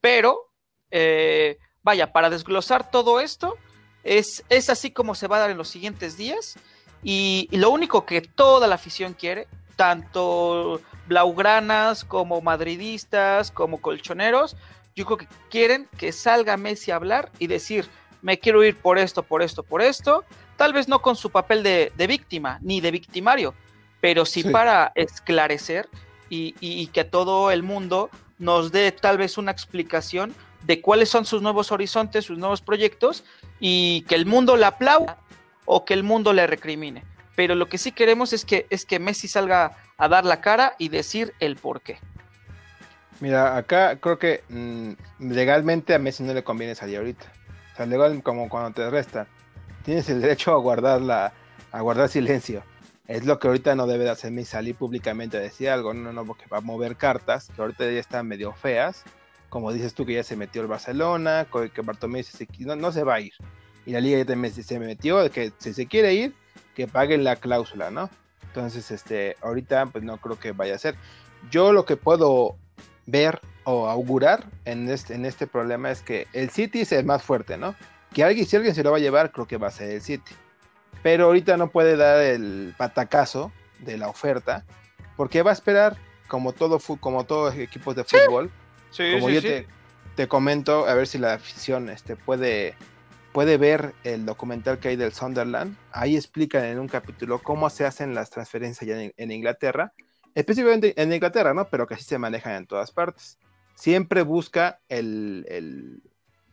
Pero, 0.00 0.50
eh, 0.90 1.58
vaya, 1.82 2.12
para 2.12 2.30
desglosar 2.30 2.90
todo 2.90 3.20
esto, 3.20 3.56
es, 4.04 4.44
es, 4.48 4.70
así 4.70 4.90
como 4.90 5.14
se 5.14 5.26
va 5.26 5.36
a 5.36 5.40
dar 5.40 5.50
en 5.50 5.58
los 5.58 5.68
siguientes 5.68 6.16
días. 6.16 6.56
Y, 7.02 7.48
lo 7.52 7.70
único 7.70 8.06
que 8.06 8.22
toda 8.22 8.66
la 8.66 8.76
afición 8.76 9.14
quiere, 9.14 9.48
tanto 9.76 10.80
blaugranas 11.08 12.04
como 12.04 12.40
madridistas, 12.40 13.50
como 13.50 13.80
colchoneros, 13.80 14.56
yo 14.94 15.06
creo 15.06 15.18
que 15.18 15.28
quieren 15.50 15.88
que 15.96 16.12
salga 16.12 16.56
Messi 16.56 16.90
a 16.90 16.96
hablar 16.96 17.30
y 17.38 17.46
decir, 17.46 17.88
me 18.22 18.38
quiero 18.38 18.62
ir 18.64 18.76
por 18.76 18.98
esto, 18.98 19.22
por 19.22 19.42
esto, 19.42 19.62
por 19.62 19.80
esto, 19.80 20.24
tal 20.56 20.72
vez 20.72 20.88
no 20.88 21.00
con 21.00 21.16
su 21.16 21.30
papel 21.30 21.62
de, 21.62 21.92
de 21.96 22.06
víctima 22.06 22.58
ni 22.62 22.80
de 22.80 22.90
victimario, 22.90 23.54
pero 24.00 24.24
sí, 24.24 24.44
para 24.44 24.92
esclarecer 24.94 25.88
y, 26.30 26.86
que 26.88 27.04
todo 27.04 27.50
el 27.50 27.62
mundo 27.62 28.10
nos 28.38 28.70
dé 28.70 28.92
tal 28.92 29.18
vez 29.18 29.38
una 29.38 29.50
explicación 29.50 30.34
de 30.64 30.80
cuáles 30.80 31.08
son 31.08 31.24
sus 31.24 31.42
nuevos 31.42 31.72
horizontes, 31.72 32.24
sus 32.24 32.38
nuevos 32.38 32.60
proyectos 32.60 33.24
y 33.60 34.02
que 34.02 34.14
el 34.14 34.26
mundo 34.26 34.56
le 34.56 34.66
aplauda 34.66 35.18
o 35.64 35.84
que 35.84 35.94
el 35.94 36.02
mundo 36.02 36.32
le 36.32 36.46
recrimine. 36.46 37.04
Pero 37.38 37.54
lo 37.54 37.68
que 37.68 37.78
sí 37.78 37.92
queremos 37.92 38.32
es 38.32 38.44
que, 38.44 38.66
es 38.68 38.84
que 38.84 38.98
Messi 38.98 39.28
salga 39.28 39.76
a 39.96 40.08
dar 40.08 40.24
la 40.24 40.40
cara 40.40 40.74
y 40.76 40.88
decir 40.88 41.34
el 41.38 41.54
por 41.54 41.82
qué. 41.82 42.00
Mira, 43.20 43.56
acá 43.56 43.94
creo 44.00 44.18
que 44.18 44.42
mm, 44.48 44.94
legalmente 45.20 45.94
a 45.94 46.00
Messi 46.00 46.24
no 46.24 46.34
le 46.34 46.42
conviene 46.42 46.74
salir 46.74 46.98
ahorita. 46.98 47.32
O 47.74 47.76
sea, 47.76 47.86
legal 47.86 48.20
como 48.24 48.48
cuando 48.48 48.72
te 48.72 48.90
resta. 48.90 49.28
Tienes 49.84 50.08
el 50.08 50.20
derecho 50.20 50.52
a 50.52 50.56
guardar 50.58 51.00
la, 51.00 51.32
a 51.70 51.80
guardar 51.80 52.08
silencio 52.08 52.64
es 53.06 53.24
lo 53.24 53.38
que 53.38 53.46
ahorita 53.46 53.76
no 53.76 53.86
debe 53.86 54.02
de 54.02 54.10
hacerme 54.10 54.44
salir 54.44 54.74
públicamente 54.74 55.36
a 55.36 55.40
decir 55.40 55.70
algo, 55.70 55.94
no, 55.94 56.12
no, 56.12 56.26
porque 56.26 56.44
va 56.52 56.58
a 56.58 56.60
mover 56.60 56.96
cartas, 56.96 57.50
que 57.54 57.62
ahorita 57.62 57.84
ya 57.84 58.00
están 58.00 58.26
medio 58.26 58.52
feas, 58.52 59.04
como 59.48 59.72
dices 59.72 59.94
tú 59.94 60.04
que 60.04 60.14
ya 60.14 60.24
se 60.24 60.34
metió 60.34 60.60
el 60.60 60.66
Barcelona, 60.66 61.46
que 61.72 61.82
Bartomeu 61.82 62.24
se, 62.24 62.48
no, 62.58 62.74
no, 62.74 62.90
se 62.90 63.04
va 63.04 63.14
a 63.14 63.20
ir, 63.20 63.32
y 63.86 63.92
la 63.92 64.00
liga 64.00 64.18
ya 64.18 64.24
también 64.26 64.52
se 64.52 64.80
metió, 64.80 65.30
que 65.30 65.52
si 65.56 65.72
se 65.72 65.86
quiere 65.86 66.12
ir, 66.14 66.34
que 66.78 66.86
paguen 66.88 67.24
la 67.24 67.36
cláusula, 67.36 67.90
¿no? 67.90 68.08
Entonces, 68.44 68.90
este, 68.90 69.36
ahorita 69.42 69.86
pues 69.86 70.02
no 70.02 70.16
creo 70.16 70.38
que 70.38 70.52
vaya 70.52 70.76
a 70.76 70.78
ser. 70.78 70.94
Yo 71.50 71.74
lo 71.74 71.84
que 71.84 71.96
puedo 71.96 72.56
ver 73.06 73.40
o 73.64 73.88
augurar 73.88 74.46
en 74.64 74.88
este, 74.88 75.14
en 75.14 75.26
este 75.26 75.46
problema 75.46 75.90
es 75.90 76.00
que 76.00 76.26
el 76.32 76.48
City 76.48 76.82
es 76.82 76.92
el 76.92 77.04
más 77.04 77.22
fuerte, 77.22 77.58
¿no? 77.58 77.74
Que 78.14 78.24
alguien, 78.24 78.46
si 78.46 78.56
alguien 78.56 78.74
se 78.74 78.82
lo 78.82 78.92
va 78.92 78.96
a 78.96 79.00
llevar, 79.00 79.32
creo 79.32 79.46
que 79.46 79.58
va 79.58 79.66
a 79.66 79.72
ser 79.72 79.90
el 79.90 80.00
City 80.00 80.32
pero 81.02 81.26
ahorita 81.26 81.56
no 81.56 81.70
puede 81.70 81.96
dar 81.96 82.20
el 82.20 82.74
patacazo 82.76 83.52
de 83.80 83.96
la 83.96 84.08
oferta, 84.08 84.64
porque 85.16 85.42
va 85.42 85.50
a 85.50 85.54
esperar, 85.54 85.96
como 86.26 86.52
todo 86.52 86.78
como 87.00 87.24
todos 87.24 87.54
equipos 87.56 87.96
de 87.96 88.04
fútbol, 88.04 88.50
como 88.96 89.30
yo 89.30 89.40
te, 89.42 90.28
comento, 90.28 90.86
a 90.86 90.94
ver 90.94 91.06
si 91.06 91.18
la 91.18 91.34
afición 91.34 91.88
este, 91.88 92.16
puede, 92.16 92.74
puede 93.38 93.56
ver 93.56 93.94
el 94.02 94.26
documental 94.26 94.80
que 94.80 94.88
hay 94.88 94.96
del 94.96 95.12
Sunderland, 95.12 95.76
ahí 95.92 96.16
explican 96.16 96.64
en 96.64 96.80
un 96.80 96.88
capítulo 96.88 97.40
cómo 97.40 97.70
se 97.70 97.84
hacen 97.84 98.12
las 98.12 98.30
transferencias 98.30 98.90
en, 98.90 99.14
en 99.16 99.30
Inglaterra, 99.30 99.92
específicamente 100.34 101.00
en 101.00 101.12
Inglaterra, 101.12 101.54
¿no? 101.54 101.68
Pero 101.68 101.86
que 101.86 101.94
así 101.94 102.02
se 102.02 102.18
manejan 102.18 102.54
en 102.54 102.66
todas 102.66 102.90
partes. 102.90 103.38
Siempre 103.76 104.22
busca 104.22 104.80
el, 104.88 105.46
el, 105.48 106.02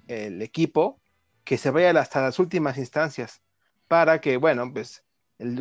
el 0.08 0.44
equipo 0.44 1.01
que 1.44 1.58
se 1.58 1.72
vaya 1.72 1.89
hasta 2.00 2.22
las 2.22 2.38
últimas 2.38 2.77
instancias 2.77 3.42
para 3.88 4.22
que, 4.22 4.38
bueno, 4.38 4.72
pues, 4.72 5.04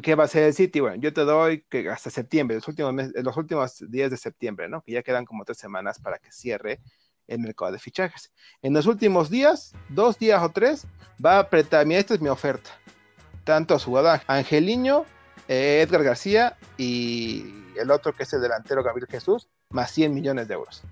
¿qué 0.03 0.15
va 0.17 0.25
a 0.25 0.29
ser 0.29 0.43
el 0.43 0.53
City? 0.53 0.81
Bueno, 0.81 0.97
yo 0.97 1.15
te 1.15 1.23
doy 1.23 1.65
que 1.71 1.89
hasta 1.89 2.11
septiembre, 2.11 2.57
los 2.57 2.69
últimos, 2.69 2.95
los 3.15 3.37
últimos 3.39 3.83
días 3.91 4.11
de 4.11 4.19
septiembre, 4.19 4.69
¿no? 4.69 4.83
Que 4.83 4.93
ya 4.93 5.03
quedan 5.03 5.25
como 5.25 5.47
tres 5.47 5.57
semanas 5.57 5.99
para 5.99 6.19
que 6.19 6.31
cierre 6.31 6.81
el 7.27 7.39
mercado 7.41 7.73
de 7.73 7.79
fichajes. 7.79 8.31
En 8.63 8.73
los 8.75 8.87
últimos 8.87 9.31
días, 9.31 9.73
dos 9.89 10.19
días 10.19 10.43
o 10.43 10.51
tres, 10.51 10.87
va 11.25 11.37
a 11.37 11.41
apretar, 11.41 11.87
mira, 11.87 12.01
esta 12.01 12.15
es 12.15 12.21
mi 12.21 12.29
oferta. 12.29 12.71
Tanto 13.45 13.75
a 13.75 13.79
su 13.79 13.87
jugador 13.87 14.21
Angeliño, 14.27 15.05
eh, 15.49 15.85
Edgar 15.87 16.03
García 16.03 16.57
y 16.77 17.45
el 17.77 17.91
otro 17.91 18.13
que 18.13 18.23
es 18.23 18.33
el 18.33 18.41
delantero 18.41 18.83
Gabriel 18.83 19.09
Jesús, 19.11 19.49
más 19.71 19.91
100 19.91 20.15
millones 20.15 20.49
de 20.49 20.55
euros. 20.55 20.83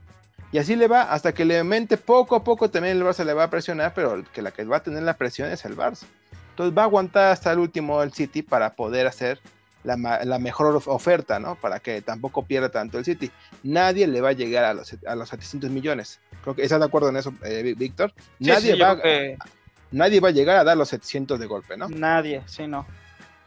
Y 0.53 0.59
así 0.59 0.77
le 0.77 0.87
va 0.87 1.03
hasta 1.03 1.33
que 1.33 1.47
le 1.47 1.59
aumente 1.59 1.97
poco 1.97 2.37
a 2.37 2.45
poco 2.45 2.71
también 2.71 2.99
el 2.99 3.03
Barça 3.03 3.25
le 3.25 3.33
va 3.33 3.45
a 3.45 3.51
presionar, 3.51 3.95
pero 3.95 4.23
que 4.33 4.43
la 4.43 4.51
que 4.51 4.65
va 4.65 4.79
a 4.79 4.83
tener 4.83 5.03
la 5.03 5.17
presión 5.17 5.51
es 5.51 5.65
el 5.65 5.77
Barça. 5.77 6.05
Entonces 6.51 6.77
va 6.77 6.83
a 6.83 6.85
aguantar 6.85 7.33
hasta 7.33 7.53
el 7.53 7.59
último 7.59 8.03
el 8.03 8.13
City 8.13 8.43
para 8.43 8.75
poder 8.75 9.07
hacer 9.07 9.41
la, 9.85 10.39
mejor 10.39 10.83
oferta, 10.87 11.39
¿no? 11.39 11.57
Para 11.57 11.81
que 11.81 12.03
tampoco 12.03 12.45
pierda 12.45 12.71
tanto 12.71 12.99
el 12.99 13.05
City. 13.05 13.31
Nadie 13.63 14.07
le 14.07 14.21
va 14.21 14.31
a 14.31 14.33
llegar 14.33 14.65
a 14.65 14.75
los, 14.75 14.97
a 15.07 15.17
los 15.17 15.29
700 15.29 15.71
millones. 15.71 16.21
Creo 16.43 16.55
que 16.55 16.63
estás 16.63 16.81
de 16.81 16.87
acuerdo 16.87 17.09
en 17.09 17.17
eso, 17.17 17.33
eh, 17.45 17.75
Víctor. 17.77 18.13
nadie, 18.39 18.77
va, 18.77 18.99
nadie 19.91 20.21
va 20.21 20.29
a 20.29 20.33
llegar 20.33 20.57
a 20.57 20.65
dar 20.65 20.77
los 20.77 20.89
700 20.89 21.39
de 21.39 21.47
golpe, 21.47 21.77
¿no? 21.77 21.89
Nadie, 21.89 22.43
sí, 22.47 22.67
no. 22.67 22.87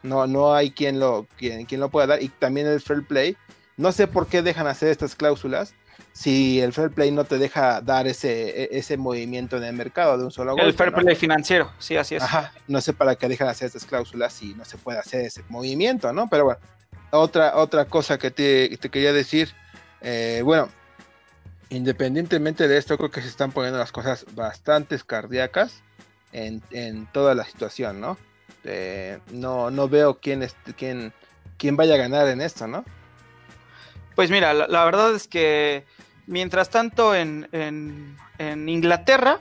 No, 0.02 0.26
no 0.26 0.54
hay 0.54 0.70
quien 0.70 1.00
lo, 1.00 1.26
quien, 1.36 1.64
quien 1.66 1.80
lo 1.80 1.88
pueda 1.88 2.06
dar. 2.06 2.22
Y 2.22 2.28
también 2.28 2.66
el 2.66 2.80
fair 2.80 3.04
play. 3.04 3.36
No 3.76 3.92
sé 3.92 4.06
por 4.06 4.26
qué 4.26 4.42
dejan 4.42 4.66
hacer 4.66 4.88
estas 4.90 5.14
cláusulas 5.14 5.74
si 6.12 6.60
el 6.60 6.72
fair 6.72 6.90
play 6.90 7.10
no 7.10 7.24
te 7.24 7.38
deja 7.38 7.80
dar 7.80 8.06
ese, 8.06 8.62
e, 8.64 8.68
ese 8.72 8.96
movimiento 8.96 9.56
en 9.56 9.64
el 9.64 9.72
mercado 9.74 10.16
de 10.18 10.24
un 10.24 10.30
solo 10.30 10.52
golpe. 10.52 10.66
El 10.66 10.74
fair 10.74 10.92
play 10.92 11.14
financiero, 11.14 11.70
sí, 11.78 11.96
así 11.96 12.16
es. 12.16 12.22
Ajá, 12.22 12.52
no 12.68 12.80
sé 12.80 12.92
para 12.92 13.16
qué 13.16 13.28
dejan 13.28 13.48
hacer 13.48 13.66
estas 13.66 13.84
cláusulas 13.84 14.32
si 14.32 14.54
no 14.54 14.64
se 14.64 14.78
puede 14.78 14.98
hacer 14.98 15.26
ese 15.26 15.42
movimiento, 15.48 16.12
¿no? 16.12 16.28
Pero 16.28 16.44
bueno, 16.44 16.60
otra, 17.10 17.56
otra 17.56 17.84
cosa 17.84 18.18
que 18.18 18.30
te, 18.30 18.76
te 18.78 18.88
quería 18.88 19.12
decir, 19.12 19.50
eh, 20.00 20.40
bueno, 20.44 20.68
independientemente 21.70 22.68
de 22.68 22.78
esto, 22.78 22.96
creo 22.96 23.10
que 23.10 23.22
se 23.22 23.28
están 23.28 23.52
poniendo 23.52 23.78
las 23.78 23.92
cosas 23.92 24.24
bastante 24.34 24.98
cardíacas 25.04 25.82
en, 26.32 26.62
en 26.70 27.06
toda 27.12 27.34
la 27.34 27.44
situación, 27.44 28.00
¿no? 28.00 28.16
eh, 28.66 29.18
no, 29.32 29.70
no 29.70 29.88
veo 29.88 30.18
quién, 30.18 30.46
quién, 30.76 31.12
quién 31.56 31.76
vaya 31.76 31.94
a 31.94 31.98
ganar 31.98 32.28
en 32.28 32.40
esto, 32.40 32.66
¿no? 32.66 32.84
Pues 34.16 34.30
mira, 34.30 34.52
la, 34.54 34.84
verdad 34.84 35.14
es 35.14 35.28
que 35.28 35.84
mientras 36.26 36.70
tanto 36.70 37.14
en, 37.14 37.48
en, 37.52 38.68
Inglaterra, 38.68 39.38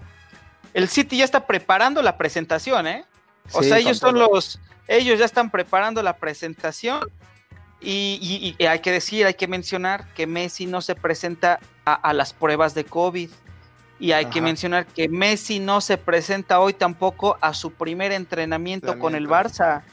el 0.73 0.89
City 0.89 1.17
ya 1.17 1.25
está 1.25 1.47
preparando 1.47 2.01
la 2.01 2.17
presentación, 2.17 2.85
¿eh? 2.85 3.05
O 3.53 3.63
sea, 3.63 3.79
ellos 3.79 3.97
son 3.97 4.19
los, 4.19 4.59
ellos 4.87 5.17
ya 5.17 5.25
están 5.25 5.49
preparando 5.49 6.03
la 6.03 6.17
presentación 6.17 7.09
y, 7.81 8.55
hay 8.67 8.79
que 8.79 8.91
decir, 8.91 9.25
hay 9.25 9.35
que 9.35 9.47
mencionar 9.47 10.07
que 10.13 10.27
Messi 10.27 10.65
no 10.65 10.81
se 10.81 10.95
presenta 10.95 11.59
a, 11.85 12.13
las 12.13 12.33
pruebas 12.33 12.73
de 12.73 12.83
COVID. 12.83 13.29
Y 13.97 14.11
hay 14.11 14.25
que 14.25 14.41
mencionar 14.41 14.85
que 14.85 15.07
Messi 15.07 15.59
no 15.59 15.79
se 15.79 15.97
presenta 15.97 16.59
hoy 16.59 16.73
tampoco 16.73 17.37
a 17.39 17.53
su 17.53 17.71
primer 17.71 18.11
entrenamiento 18.11 18.99
con 18.99 19.15
el 19.15 19.29
Barça. 19.29 19.83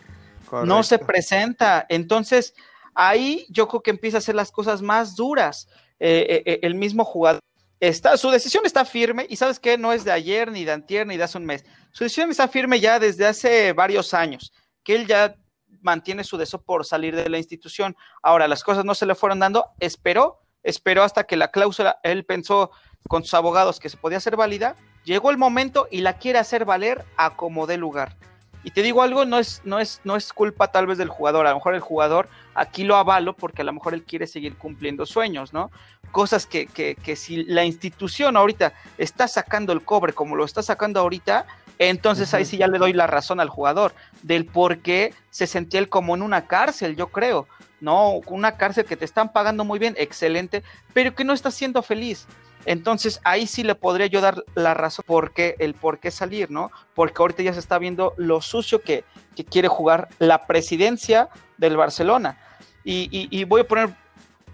No 0.65 0.83
se 0.83 0.99
presenta. 0.99 1.87
Entonces, 1.89 2.55
ahí 2.95 3.47
yo 3.49 3.69
creo 3.69 3.83
que 3.83 3.91
empieza 3.91 4.19
a 4.19 4.19
hacer 4.19 4.35
las 4.35 4.51
cosas 4.51 4.83
más 4.83 5.17
duras. 5.17 5.69
Eh, 5.99 6.27
eh, 6.29 6.43
eh, 6.47 6.59
el 6.63 6.75
mismo 6.75 7.05
jugador 7.05 7.41
está, 7.79 8.17
su 8.17 8.31
decisión 8.31 8.67
está 8.67 8.85
firme 8.85 9.27
y 9.29 9.37
sabes 9.37 9.59
que 9.59 9.79
no 9.79 9.93
es 9.93 10.05
de 10.05 10.13
ayer, 10.13 10.51
ni 10.51 10.65
de 10.65 10.73
antier, 10.73 11.07
ni 11.07 11.17
de 11.17 11.25
hace 11.25 11.39
un 11.39 11.45
mes. 11.45 11.65
Su 11.93 12.05
decisión 12.05 12.31
está 12.31 12.49
firme 12.49 12.81
ya 12.81 12.99
desde 12.99 13.27
hace 13.27 13.73
varios 13.73 14.15
años, 14.15 14.53
que 14.85 14.95
él 14.95 15.07
ya 15.07 15.37
mantiene 15.81 16.25
su 16.25 16.37
deseo 16.37 16.63
por 16.63 16.85
salir 16.85 17.15
de 17.17 17.29
la 17.29 17.39
institución. 17.39 17.97
Ahora, 18.23 18.49
las 18.49 18.63
cosas 18.63 18.85
no 18.85 18.95
se 18.95 19.07
le 19.07 19.15
fueron 19.15 19.41
dando, 19.41 19.67
esperó, 19.81 20.41
esperó 20.63 21.03
hasta 21.03 21.25
que 21.25 21.37
la 21.37 21.51
cláusula, 21.51 21.99
él 22.03 22.25
pensó 22.25 22.71
con 23.09 23.25
sus 23.25 23.35
abogados 23.35 23.81
que 23.81 23.89
se 23.89 23.97
podía 23.97 24.19
hacer 24.19 24.37
válida, 24.37 24.77
llegó 25.05 25.31
el 25.31 25.39
momento 25.39 25.89
y 25.91 26.01
la 26.03 26.19
quiere 26.19 26.39
hacer 26.39 26.65
valer 26.65 27.05
a 27.17 27.37
como 27.37 27.67
dé 27.67 27.77
lugar. 27.77 28.17
Y 28.65 28.71
te 28.71 28.83
digo 28.83 29.03
algo, 29.03 29.25
no 29.25 29.39
es, 29.39 29.61
no, 29.65 29.81
es, 29.81 30.01
no 30.05 30.17
es 30.17 30.33
culpa 30.33 30.71
tal 30.71 30.87
vez 30.87 30.99
del 30.99 31.09
jugador, 31.09 31.47
a 31.47 31.51
lo 31.51 31.57
mejor 31.57 31.75
el 31.75 31.81
jugador 31.81 32.29
aquí 32.55 32.85
lo 32.85 32.97
avalo 32.97 33.35
porque 33.35 33.63
a 33.63 33.65
lo 33.65 33.73
mejor 33.73 33.95
él 33.95 34.05
quiere 34.05 34.27
seguir 34.27 34.57
cumpliendo 34.57 35.07
sueños, 35.07 35.53
¿no? 35.53 35.71
Cosas 36.11 36.47
que, 36.47 36.67
que, 36.67 36.95
que 36.95 37.17
si 37.17 37.45
la 37.45 37.65
institución 37.65 38.37
ahorita 38.37 38.73
está 38.99 39.27
sacando 39.27 39.73
el 39.73 39.83
cobre 39.83 40.13
como 40.13 40.37
lo 40.37 40.45
está 40.45 40.63
sacando 40.63 41.01
ahorita, 41.01 41.47
entonces 41.79 42.33
ahí 42.35 42.45
sí 42.45 42.57
ya 42.59 42.69
le 42.69 42.79
doy 42.79 42.93
la 42.93 43.07
razón 43.07 43.41
al 43.41 43.49
jugador 43.49 43.95
del 44.23 44.47
por 44.47 44.79
qué 44.79 45.15
se 45.31 45.47
sentía 45.47 45.81
él 45.81 45.89
como 45.89 46.15
en 46.15 46.23
una 46.23 46.47
cárcel, 46.47 46.95
yo 46.95 47.09
creo, 47.09 47.49
¿no? 47.81 48.21
Una 48.27 48.57
cárcel 48.57 48.85
que 48.85 48.97
te 48.97 49.05
están 49.05 49.33
pagando 49.33 49.65
muy 49.65 49.79
bien, 49.79 49.95
excelente, 49.99 50.63
pero 50.93 51.15
que 51.15 51.25
no 51.25 51.33
está 51.33 51.51
siendo 51.51 51.83
feliz. 51.83 52.27
Entonces 52.65 53.21
ahí 53.25 53.47
sí 53.47 53.65
le 53.65 53.75
podría 53.75 54.07
yo 54.07 54.21
dar 54.21 54.45
la 54.55 54.75
razón 54.75 55.05
por 55.07 55.33
qué, 55.33 55.57
el 55.59 55.75
por 55.75 55.99
qué 55.99 56.11
salir, 56.11 56.51
¿no? 56.51 56.71
Porque 56.95 57.21
ahorita 57.21 57.43
ya 57.43 57.53
se 57.53 57.59
está 57.59 57.79
viendo 57.79 58.15
lo 58.17 58.41
sucio 58.41 58.83
que, 58.83 59.05
quiere 59.51 59.67
jugar 59.67 60.09
la 60.19 60.47
presidencia 60.47 61.29
del 61.57 61.77
Barcelona. 61.77 62.39
Y, 62.85 63.45
voy 63.45 63.63
a 63.63 63.67
poner 63.67 63.91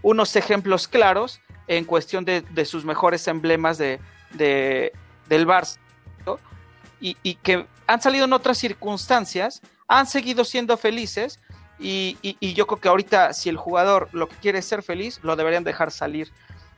unos 0.03 0.37
ejemplos 0.37 0.87
claros 0.87 1.41
en 1.67 1.85
cuestión 1.85 2.25
de, 2.25 2.65
sus 2.65 2.85
mejores 2.85 3.27
emblemas 3.29 3.77
de, 3.77 4.01
del 4.31 5.47
Barça. 5.47 5.79
Y, 7.01 7.35
que 7.37 7.67
han 7.87 8.01
salido 8.01 8.25
en 8.25 8.33
otras 8.33 8.59
circunstancias, 8.59 9.61
han 9.89 10.07
seguido 10.07 10.45
siendo 10.45 10.77
felices. 10.77 11.41
Y, 11.79 12.17
yo 12.55 12.67
creo 12.67 12.81
que 12.81 12.89
ahorita, 12.89 13.33
si 13.33 13.49
el 13.49 13.57
jugador 13.57 14.09
lo 14.13 14.29
que 14.29 14.37
quiere 14.37 14.61
es 14.61 14.65
ser 14.65 14.83
feliz, 14.83 15.19
lo 15.23 15.37
deberían 15.37 15.65
dejar 15.65 15.91
salir 15.91 16.33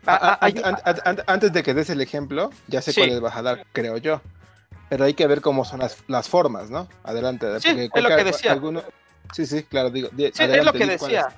antes 0.07 1.53
de 1.53 1.63
que 1.63 1.75
des 1.75 1.91
el 1.91 2.01
ejemplo, 2.01 2.51
ya 2.67 2.83
sé 2.83 2.95
cuál 2.95 3.21
vas 3.21 3.37
a 3.37 3.43
dar, 3.43 3.67
creo 3.73 3.97
yo. 3.99 4.21
Pero 4.89 5.05
hay 5.05 5.15
que 5.15 5.27
ver 5.27 5.41
cómo 5.41 5.65
son 5.65 5.81
las, 6.09 6.29
formas, 6.29 6.69
¿no? 6.69 6.89
Adelante. 7.05 7.61
Sí, 7.61 7.69
es 7.93 8.03
lo 8.03 8.09
que 8.09 8.25
decía. 8.25 8.61
Sí, 9.33 9.47
sí, 9.47 9.63
claro, 9.63 9.91
digo. 9.91 10.09
Sí, 10.17 10.43
es 10.43 10.65
lo 10.65 10.73
que 10.73 10.87
decía. 10.87 11.29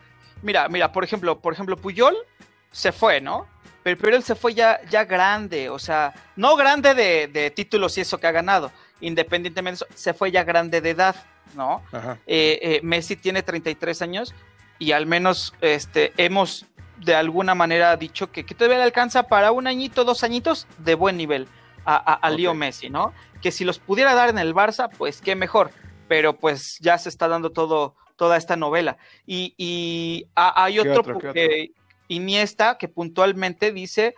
Mira, 0.42 0.68
mira, 0.68 0.90
por 0.90 1.04
ejemplo, 1.04 1.38
por 1.38 1.52
ejemplo, 1.52 1.76
Puyol 1.76 2.16
se 2.70 2.90
fue, 2.90 3.20
¿no? 3.20 3.46
Pero, 3.82 3.98
pero 4.00 4.16
él 4.16 4.22
se 4.22 4.34
fue 4.34 4.54
ya, 4.54 4.80
ya 4.90 5.04
grande, 5.04 5.68
o 5.68 5.78
sea, 5.78 6.14
no 6.36 6.56
grande 6.56 6.94
de, 6.94 7.50
títulos 7.50 7.98
y 7.98 8.00
eso 8.00 8.18
que 8.18 8.26
ha 8.26 8.32
ganado, 8.32 8.72
independientemente 9.00 9.84
de 9.84 9.84
eso, 9.84 9.86
se 9.94 10.14
fue 10.14 10.30
ya 10.30 10.44
grande 10.44 10.80
de 10.80 10.90
edad, 10.90 11.16
¿no? 11.54 11.82
Eh, 12.26 12.58
eh, 12.62 12.80
Messi 12.82 13.16
tiene 13.16 13.42
33 13.42 14.02
años 14.02 14.34
y 14.78 14.92
al 14.92 15.06
menos 15.06 15.54
este, 15.60 16.12
hemos 16.16 16.66
de 16.98 17.14
alguna 17.14 17.54
manera 17.54 17.90
ha 17.90 17.96
dicho 17.96 18.30
que, 18.30 18.44
que 18.44 18.54
todavía 18.54 18.78
le 18.78 18.84
alcanza 18.84 19.24
para 19.24 19.52
un 19.52 19.66
añito, 19.66 20.04
dos 20.04 20.24
añitos 20.24 20.66
de 20.78 20.94
buen 20.94 21.16
nivel 21.16 21.48
a, 21.84 21.96
a, 21.96 22.30
Leo 22.30 22.54
Messi, 22.54 22.90
¿no? 22.90 23.12
Que 23.40 23.50
si 23.50 23.64
los 23.64 23.78
pudiera 23.78 24.14
dar 24.14 24.28
en 24.28 24.38
el 24.38 24.54
Barça, 24.54 24.88
pues 24.96 25.20
qué 25.20 25.34
mejor, 25.34 25.70
pero 26.08 26.38
pues 26.38 26.78
ya 26.80 26.98
se 26.98 27.08
está 27.08 27.26
dando 27.28 27.50
todo, 27.50 27.96
toda 28.16 28.36
esta 28.36 28.56
novela. 28.56 28.98
Y, 29.26 30.26
hay 30.34 30.78
otro, 30.78 31.18
que, 31.32 31.72
Iniesta 32.08 32.78
que 32.78 32.88
puntualmente 32.88 33.72
dice, 33.72 34.14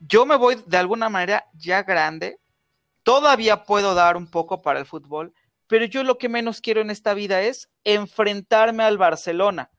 yo 0.00 0.26
me 0.26 0.36
voy 0.36 0.56
de 0.66 0.76
alguna 0.78 1.08
manera 1.08 1.46
ya 1.54 1.82
grande, 1.82 2.38
todavía 3.02 3.64
puedo 3.64 3.94
dar 3.94 4.16
un 4.16 4.28
poco 4.28 4.62
para 4.62 4.80
el 4.80 4.86
fútbol, 4.86 5.32
pero 5.66 5.84
yo 5.84 6.02
lo 6.02 6.18
que 6.18 6.28
menos 6.28 6.60
quiero 6.60 6.80
en 6.80 6.90
esta 6.90 7.14
vida 7.14 7.42
es 7.42 7.68
enfrentarme 7.84 8.84
al 8.84 8.98
Barcelona. 8.98 9.70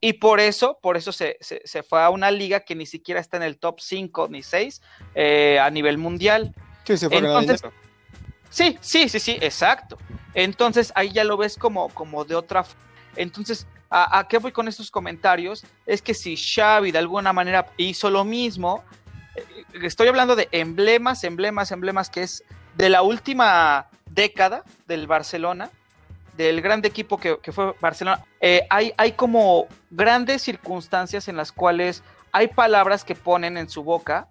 Y 0.00 0.14
por 0.14 0.40
eso, 0.40 0.78
por 0.80 0.96
eso 0.96 1.12
se, 1.12 1.36
fue 1.88 2.02
a 2.02 2.10
una 2.10 2.30
liga 2.30 2.60
que 2.60 2.74
ni 2.74 2.86
siquiera 2.86 3.20
está 3.20 3.36
en 3.36 3.42
el 3.42 3.58
top 3.58 3.80
5 3.80 4.28
ni 4.30 4.42
6 4.42 4.80
eh, 5.14 5.58
a 5.60 5.70
nivel 5.70 5.98
mundial. 5.98 6.54
Sí, 6.84 6.96
se 6.96 7.08
fue 7.08 7.18
Entonces, 7.18 7.62
Sí, 8.50 8.76
sí, 8.80 9.08
sí, 9.08 9.20
sí, 9.20 9.38
exacto. 9.40 9.96
Entonces 10.34 10.92
ahí 10.96 11.10
ya 11.12 11.24
lo 11.24 11.36
ves 11.36 11.56
como, 11.56 11.88
como 11.90 12.24
de 12.24 12.34
otra. 12.34 12.64
Entonces, 13.16 13.66
¿a, 13.88 14.26
qué 14.28 14.38
voy 14.38 14.52
con 14.52 14.68
estos 14.68 14.90
comentarios? 14.90 15.64
Es 15.86 16.02
que 16.02 16.14
si 16.14 16.36
Xavi 16.36 16.90
de 16.90 16.98
alguna 16.98 17.32
manera 17.32 17.66
hizo 17.76 18.10
lo 18.10 18.24
mismo, 18.24 18.84
eh, 19.36 19.64
estoy 19.82 20.08
hablando 20.08 20.34
de 20.34 20.48
emblemas, 20.50 21.24
emblemas, 21.24 21.70
emblemas 21.70 22.10
que 22.10 22.22
es 22.22 22.44
de 22.76 22.90
la 22.90 23.02
última 23.02 23.88
década 24.06 24.64
del 24.86 25.06
Barcelona 25.06 25.70
del 26.44 26.62
grande 26.62 26.88
equipo 26.88 27.18
que, 27.18 27.38
fue 27.52 27.74
Barcelona, 27.80 28.24
eh, 28.40 28.66
hay, 28.70 28.94
hay 28.96 29.12
como 29.12 29.66
grandes 29.90 30.40
circunstancias 30.40 31.28
en 31.28 31.36
las 31.36 31.52
cuales 31.52 32.02
hay 32.32 32.48
palabras 32.48 33.04
que 33.04 33.14
ponen 33.14 33.58
en 33.58 33.68
su 33.68 33.84
boca 33.84 34.28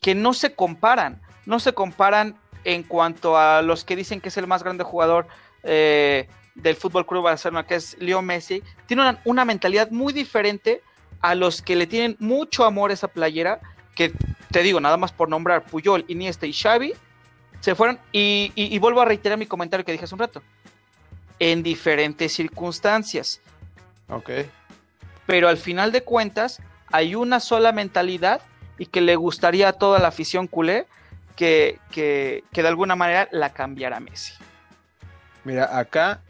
que 0.00 0.14
no 0.14 0.34
se 0.34 0.54
comparan, 0.54 1.20
no 1.44 1.58
se 1.58 1.72
comparan 1.72 2.36
en 2.62 2.84
cuanto 2.84 3.36
a 3.36 3.60
los 3.60 3.84
que 3.84 3.96
dicen 3.96 4.20
que 4.20 4.28
es 4.28 4.36
el 4.36 4.46
más 4.46 4.62
grande 4.62 4.84
jugador 4.84 5.26
eh, 5.64 6.28
del 6.54 6.76
Fútbol 6.76 7.06
Club 7.06 7.24
Barcelona, 7.24 7.66
que 7.66 7.74
es 7.74 7.96
Leo 7.98 8.22
Messi, 8.22 8.62
tiene 8.86 9.18
una, 9.24 9.44
mentalidad 9.44 9.90
muy 9.90 10.12
diferente 10.12 10.80
a 11.20 11.34
los 11.34 11.60
que 11.60 11.74
le 11.74 11.88
tienen 11.88 12.16
mucho 12.20 12.64
amor 12.64 12.92
a 12.92 12.94
esa 12.94 13.08
playera, 13.08 13.60
que 13.96 14.12
te 14.52 14.62
digo, 14.62 14.78
nada 14.80 14.96
más 14.96 15.10
por 15.10 15.28
nombrar 15.28 15.64
Puyol, 15.64 16.04
Iniesta 16.06 16.46
y 16.46 16.52
Xavi, 16.52 16.94
se 17.58 17.74
fueron, 17.74 17.98
y, 18.12 18.52
y 18.54 18.78
vuelvo 18.78 19.00
a 19.00 19.06
reiterar 19.06 19.38
mi 19.38 19.46
comentario 19.46 19.84
que 19.84 19.92
dije 19.92 20.04
hace 20.04 20.14
un 20.14 20.20
rato 20.20 20.42
en 21.42 21.64
diferentes 21.64 22.32
circunstancias. 22.32 23.40
Ok. 24.08 24.30
Pero 25.26 25.48
al 25.48 25.56
final 25.56 25.90
de 25.90 26.04
cuentas, 26.04 26.62
hay 26.86 27.16
una 27.16 27.40
sola 27.40 27.72
mentalidad 27.72 28.42
y 28.78 28.86
que 28.86 29.00
le 29.00 29.16
gustaría 29.16 29.68
a 29.68 29.72
toda 29.72 29.98
la 29.98 30.06
afición 30.06 30.46
culé 30.46 30.86
que, 31.34 31.80
que, 31.90 32.44
de 32.52 32.68
alguna 32.68 32.94
manera 32.94 33.28
la 33.32 33.52
cambiara 33.52 33.98
Messi. 33.98 34.34
Mira, 35.42 35.76
acá 35.76 36.20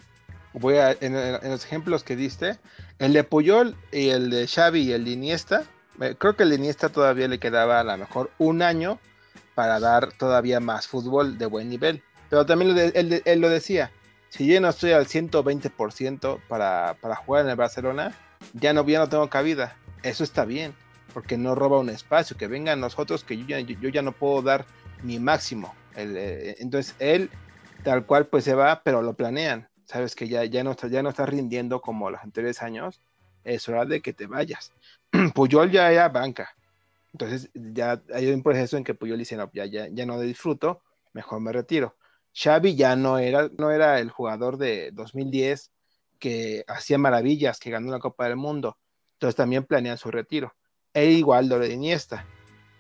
voy 0.54 0.76
a, 0.76 0.96
en, 0.98 1.12
los 1.42 1.66
ejemplos 1.66 2.04
que 2.04 2.16
diste, 2.16 2.58
el 2.98 3.12
de 3.12 3.22
Puyol 3.22 3.76
y 3.92 4.08
el 4.08 4.30
de 4.30 4.46
Xavi 4.46 4.80
y 4.80 4.92
el 4.92 5.04
de 5.04 5.10
Iniesta, 5.10 5.64
eh, 6.00 6.14
creo 6.18 6.36
que 6.36 6.44
el 6.44 6.48
de 6.48 6.56
Iniesta 6.56 6.88
todavía 6.88 7.28
le 7.28 7.38
quedaba 7.38 7.80
a 7.80 7.84
lo 7.84 7.98
mejor 7.98 8.30
un 8.38 8.62
año 8.62 8.98
para 9.54 9.78
dar 9.78 10.12
todavía 10.12 10.58
más 10.58 10.86
fútbol 10.86 11.36
de 11.36 11.44
buen 11.44 11.68
nivel. 11.68 12.02
Pero 12.30 12.46
también 12.46 12.92
él 12.94 13.40
lo 13.40 13.50
decía, 13.50 13.90
si 14.32 14.46
yo 14.46 14.58
no 14.62 14.70
estoy 14.70 14.92
al 14.92 15.06
120% 15.06 16.40
para, 16.48 16.96
para 17.02 17.16
jugar 17.16 17.44
en 17.44 17.50
el 17.50 17.56
Barcelona, 17.56 18.16
ya 18.54 18.72
no, 18.72 18.86
ya 18.86 18.98
no 18.98 19.08
tengo 19.10 19.28
cabida. 19.28 19.76
Eso 20.02 20.24
está 20.24 20.46
bien, 20.46 20.74
porque 21.12 21.36
no 21.36 21.54
roba 21.54 21.78
un 21.78 21.90
espacio. 21.90 22.38
Que 22.38 22.46
vengan 22.46 22.80
nosotros, 22.80 23.24
que 23.24 23.36
yo 23.36 23.44
ya, 23.46 23.60
yo, 23.60 23.90
ya 23.90 24.00
no 24.00 24.12
puedo 24.12 24.40
dar 24.40 24.64
mi 25.02 25.18
máximo. 25.18 25.74
Eh, 25.96 26.56
entonces 26.60 26.96
él, 26.98 27.28
tal 27.84 28.06
cual, 28.06 28.26
pues 28.26 28.44
se 28.44 28.54
va, 28.54 28.82
pero 28.82 29.02
lo 29.02 29.12
planean. 29.12 29.68
Sabes 29.84 30.14
que 30.14 30.26
ya, 30.26 30.46
ya, 30.46 30.64
no, 30.64 30.70
está, 30.70 30.88
ya 30.88 31.02
no 31.02 31.10
está 31.10 31.26
rindiendo 31.26 31.82
como 31.82 32.10
los 32.10 32.22
anteriores 32.22 32.62
años. 32.62 33.02
Es 33.44 33.68
hora 33.68 33.84
de 33.84 34.00
que 34.00 34.14
te 34.14 34.26
vayas. 34.26 34.72
Puyol 35.34 35.70
ya 35.70 35.92
era 35.92 36.08
banca. 36.08 36.56
Entonces 37.12 37.50
ya 37.52 38.00
hay 38.14 38.32
un 38.32 38.42
proceso 38.42 38.78
en 38.78 38.84
que 38.84 38.94
Puyol 38.94 39.18
dice, 39.18 39.36
no, 39.36 39.50
ya, 39.52 39.66
ya, 39.66 39.88
ya 39.90 40.06
no 40.06 40.18
disfruto, 40.18 40.80
mejor 41.12 41.42
me 41.42 41.52
retiro. 41.52 41.94
Xavi 42.34 42.74
ya 42.74 42.96
no 42.96 43.18
era, 43.18 43.50
no 43.58 43.70
era 43.70 43.98
el 44.00 44.10
jugador 44.10 44.56
de 44.56 44.90
2010 44.92 45.70
que 46.18 46.64
hacía 46.68 46.98
maravillas, 46.98 47.58
que 47.58 47.70
ganó 47.70 47.90
la 47.90 47.98
Copa 47.98 48.26
del 48.28 48.36
Mundo. 48.36 48.78
Entonces 49.14 49.36
también 49.36 49.64
planean 49.64 49.98
su 49.98 50.10
retiro. 50.10 50.54
E 50.94 51.06
igual 51.06 51.48
lo 51.48 51.58
de 51.58 51.72
Iniesta. 51.72 52.24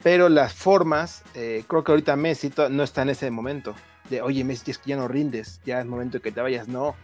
Pero 0.02 0.28
las 0.28 0.52
formas, 0.52 1.22
eh, 1.34 1.64
creo 1.66 1.84
que 1.84 1.92
ahorita 1.92 2.16
Messi 2.16 2.52
no 2.70 2.82
está 2.82 3.02
en 3.02 3.10
ese 3.10 3.30
momento. 3.30 3.74
de, 4.10 4.20
oye, 4.20 4.44
Messi, 4.44 4.70
es 4.70 4.78
que 4.78 4.90
ya 4.90 4.96
no 4.96 5.08
rindes, 5.08 5.60
ya 5.64 5.80
es 5.80 5.86
momento 5.86 6.18
de 6.18 6.22
que 6.22 6.32
te 6.32 6.40
vayas. 6.40 6.68
No, 6.68 6.94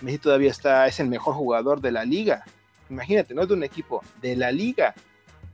Messi 0.00 0.18
todavía 0.18 0.50
está, 0.50 0.86
es 0.86 0.98
el 1.00 1.08
mejor 1.08 1.34
jugador 1.34 1.80
de 1.80 1.92
la 1.92 2.04
liga. 2.04 2.44
Imagínate, 2.90 3.34
no 3.34 3.42
es 3.42 3.48
de 3.48 3.54
un 3.54 3.64
equipo, 3.64 4.02
de 4.20 4.36
la 4.36 4.50
liga. 4.50 4.94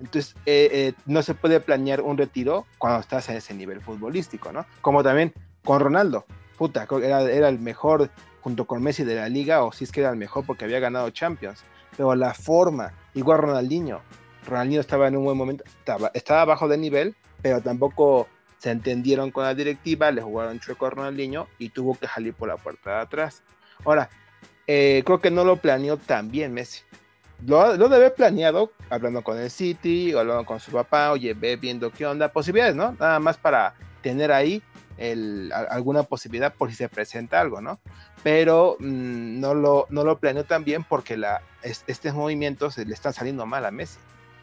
Entonces, 0.00 0.35
eh, 0.46 0.68
eh, 0.72 0.92
no 1.07 1.22
se 1.22 1.35
puede 1.35 1.61
planear 1.61 2.00
un 2.00 2.16
retiro 2.16 2.66
cuando 2.78 3.00
estás 3.00 3.28
a 3.28 3.37
ese 3.37 3.54
nivel 3.54 3.80
futbolístico, 3.80 4.52
¿no? 4.52 4.66
Como 4.80 5.02
también 5.02 5.33
con 5.64 5.81
Ronaldo. 5.81 6.27
Puta, 6.57 6.87
era, 7.03 7.22
era 7.22 7.48
el 7.48 7.59
mejor 7.59 8.11
junto 8.40 8.66
con 8.66 8.83
Messi 8.83 9.05
de 9.05 9.16
la 9.16 9.29
liga, 9.29 9.64
o 9.64 9.72
si 9.72 9.85
es 9.85 9.92
que 9.92 10.00
era 10.00 10.11
el 10.11 10.16
mejor 10.16 10.44
porque 10.46 10.64
había 10.64 10.79
ganado 10.79 11.09
Champions. 11.11 11.64
Pero 11.96 12.14
la 12.14 12.35
forma, 12.35 12.92
igual 13.14 13.38
Ronaldinho. 13.38 14.03
Ronaldinho 14.46 14.81
estaba 14.81 15.09
en 15.09 15.16
un 15.16 15.24
buen 15.24 15.38
momento, 15.38 15.64
estaba, 15.64 16.11
estaba 16.12 16.44
bajo 16.44 16.68
de 16.68 16.77
nivel, 16.77 17.16
pero 17.40 17.62
tampoco 17.62 18.29
se 18.59 18.70
entendieron 18.70 19.31
con 19.31 19.44
la 19.44 19.55
directiva, 19.55 20.11
le 20.11 20.22
jugaron 20.22 20.61
chueco 20.61 20.87
a 20.87 20.90
Ronaldinho 20.90 21.48
y 21.59 21.70
tuvo 21.70 21.98
que 21.98 22.07
salir 22.07 22.35
por 22.35 22.48
la 22.48 22.57
puerta 22.57 22.96
de 22.96 23.00
atrás. 23.00 23.42
Ahora, 23.85 24.11
eh, 24.66 25.03
creo 25.05 25.20
que 25.20 25.31
no 25.31 25.44
lo 25.44 25.57
planeó 25.57 25.96
tan 25.96 26.31
bien 26.31 26.53
Messi. 26.53 26.83
Lo, 27.46 27.77
lo 27.77 27.88
debe 27.88 28.11
planeado 28.11 28.72
hablando 28.90 29.22
con 29.22 29.38
el 29.38 29.50
City, 29.50 30.14
o 30.14 30.20
hablando 30.20 30.44
con 30.44 30.61
su 30.61 30.70
papá, 30.70 31.12
oye, 31.12 31.35
ve 31.35 31.57
viendo 31.57 31.90
qué 31.90 32.07
onda, 32.07 32.33
posibilidades, 32.33 32.77
¿no? 32.77 32.92
Nada 32.92 33.18
más 33.18 33.37
para 33.37 33.74
tener 34.03 34.31
ahí 34.33 34.62
el, 34.96 35.52
alguna 35.52 36.02
posibilidad 36.04 36.54
por 36.54 36.70
si 36.70 36.76
se 36.76 36.88
presenta 36.88 37.40
algo, 37.40 37.61
¿no? 37.61 37.80
Pero 38.22 38.76
mmm, 38.78 39.40
no, 39.40 39.54
lo, 39.54 39.87
no 39.90 40.04
lo 40.04 40.18
planeó 40.18 40.44
tan 40.44 40.64
bien 40.64 40.85
porque 40.85 41.16
la, 41.16 41.42
es, 41.62 41.85
estos 41.87 42.14
movimientos 42.14 42.78
le 42.78 42.92
están 42.94 43.12
saliendo 43.12 43.46
mal 43.46 43.64
a 43.64 43.70
Messi. 43.70 43.98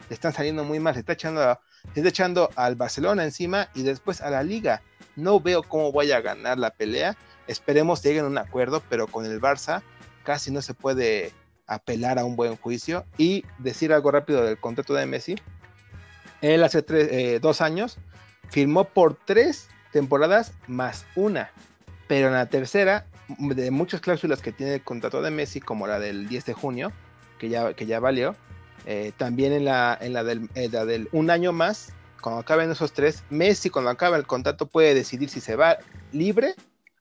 Le 0.08 0.14
están 0.14 0.32
saliendo 0.32 0.64
muy 0.64 0.80
mal, 0.80 0.94
se 0.94 1.00
está 1.00 1.14
echando, 1.14 1.58
se 1.94 2.00
está 2.00 2.08
echando 2.08 2.50
al 2.56 2.74
Barcelona 2.76 3.24
encima 3.24 3.68
y 3.74 3.82
después 3.82 4.20
a 4.20 4.30
la 4.30 4.42
liga. 4.42 4.82
No 5.16 5.40
veo 5.40 5.62
cómo 5.62 5.92
vaya 5.92 6.18
a 6.18 6.20
ganar 6.20 6.58
la 6.58 6.70
pelea. 6.70 7.16
Esperemos 7.46 8.00
que 8.00 8.08
lleguen 8.08 8.24
a 8.24 8.28
un 8.28 8.38
acuerdo, 8.38 8.82
pero 8.88 9.06
con 9.06 9.24
el 9.24 9.40
Barça 9.40 9.82
casi 10.22 10.50
no 10.50 10.62
se 10.62 10.74
puede 10.74 11.32
apelar 11.66 12.18
a 12.18 12.24
un 12.24 12.36
buen 12.36 12.56
juicio. 12.56 13.04
Y 13.16 13.44
decir 13.58 13.92
algo 13.92 14.10
rápido 14.10 14.42
del 14.44 14.58
contrato 14.58 14.94
de 14.94 15.06
Messi. 15.06 15.36
Él 16.40 16.64
hace 16.64 16.82
tres, 16.82 17.08
eh, 17.10 17.38
dos 17.40 17.60
años 17.60 17.98
firmó 18.50 18.84
por 18.84 19.14
tres 19.14 19.68
temporadas 19.92 20.52
más 20.66 21.06
una. 21.14 21.50
Pero 22.08 22.28
en 22.28 22.34
la 22.34 22.46
tercera, 22.46 23.06
de 23.38 23.70
muchas 23.70 24.00
cláusulas 24.00 24.42
que 24.42 24.52
tiene 24.52 24.74
el 24.74 24.82
contrato 24.82 25.22
de 25.22 25.30
Messi, 25.30 25.60
como 25.60 25.86
la 25.86 25.98
del 25.98 26.28
10 26.28 26.46
de 26.46 26.52
junio, 26.52 26.92
que 27.38 27.48
ya, 27.48 27.74
que 27.74 27.86
ya 27.86 28.00
valió, 28.00 28.34
eh, 28.86 29.12
también 29.16 29.52
en 29.52 29.64
la, 29.64 29.96
en 30.00 30.12
la 30.12 30.24
del, 30.24 31.08
un 31.12 31.30
año 31.30 31.52
más, 31.52 31.92
cuando 32.20 32.40
acaben 32.40 32.70
esos 32.70 32.92
tres, 32.92 33.24
Messi 33.30 33.70
cuando 33.70 33.90
acaba 33.90 34.16
el 34.16 34.26
contrato 34.26 34.66
puede 34.66 34.94
decidir 34.94 35.28
si 35.28 35.40
se 35.40 35.56
va 35.56 35.78
libre 36.12 36.54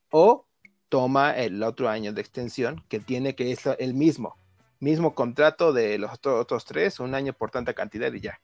o 0.10 0.45
toma 0.89 1.36
el 1.38 1.62
otro 1.63 1.89
año 1.89 2.12
de 2.13 2.21
extensión 2.21 2.84
que 2.89 2.99
tiene 2.99 3.36
que 3.36 3.51
es 3.51 3.65
el 3.80 3.93
mismo, 3.93 4.38
mismo 4.80 5.15
contrato 5.15 5.73
de 5.73 5.97
los 5.97 6.12
otros 6.25 6.65
tres, 6.65 6.99
un 6.99 7.15
año 7.15 7.34
por 7.34 7.51
tanta 7.51 7.73
cantidad 7.73 8.12
y 8.13 8.19
ya. 8.19 8.41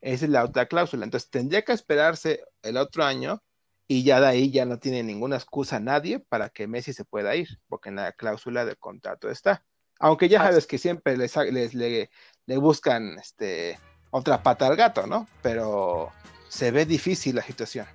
Esa 0.00 0.26
es 0.26 0.30
la 0.30 0.44
otra 0.44 0.66
cláusula. 0.66 1.04
Entonces 1.04 1.30
tendría 1.30 1.62
que 1.62 1.72
esperarse 1.72 2.44
el 2.62 2.76
otro 2.76 3.04
año 3.04 3.42
y 3.88 4.02
ya 4.02 4.20
de 4.20 4.26
ahí 4.26 4.50
ya 4.50 4.64
no 4.64 4.78
tiene 4.78 5.02
ninguna 5.02 5.36
excusa 5.36 5.78
nadie 5.78 6.18
para 6.18 6.48
que 6.48 6.66
Messi 6.66 6.92
se 6.92 7.04
pueda 7.04 7.36
ir, 7.36 7.60
porque 7.68 7.90
en 7.90 7.96
la 7.96 8.12
cláusula 8.12 8.64
del 8.64 8.78
contrato 8.78 9.30
está. 9.30 9.64
Aunque 9.98 10.28
ya 10.28 10.40
sabes 10.40 10.66
que 10.66 10.78
siempre 10.78 11.16
les, 11.16 11.36
les 11.36 11.74
le, 11.74 12.10
le, 12.46 12.56
buscan 12.58 13.18
este, 13.18 13.78
otra 14.10 14.42
pata 14.42 14.66
al 14.66 14.76
gato, 14.76 15.06
¿no? 15.06 15.26
Pero 15.42 16.10
se 16.48 16.70
ve 16.70 16.84
difícil 16.84 17.36
la 17.36 17.42
situación. 17.42 17.86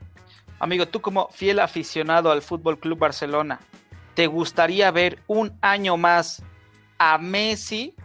Amigo, 0.59 0.87
tú 0.87 1.01
como 1.01 1.27
fiel 1.29 1.59
aficionado 1.59 2.31
al 2.31 2.41
Fútbol 2.41 2.79
Club 2.79 2.97
Barcelona, 2.97 3.59
¿te 4.15 4.27
gustaría 4.27 4.89
ver 4.91 5.19
un 5.27 5.57
año 5.61 5.97
más 5.97 6.41
a 6.97 7.17
Messi 7.17 7.95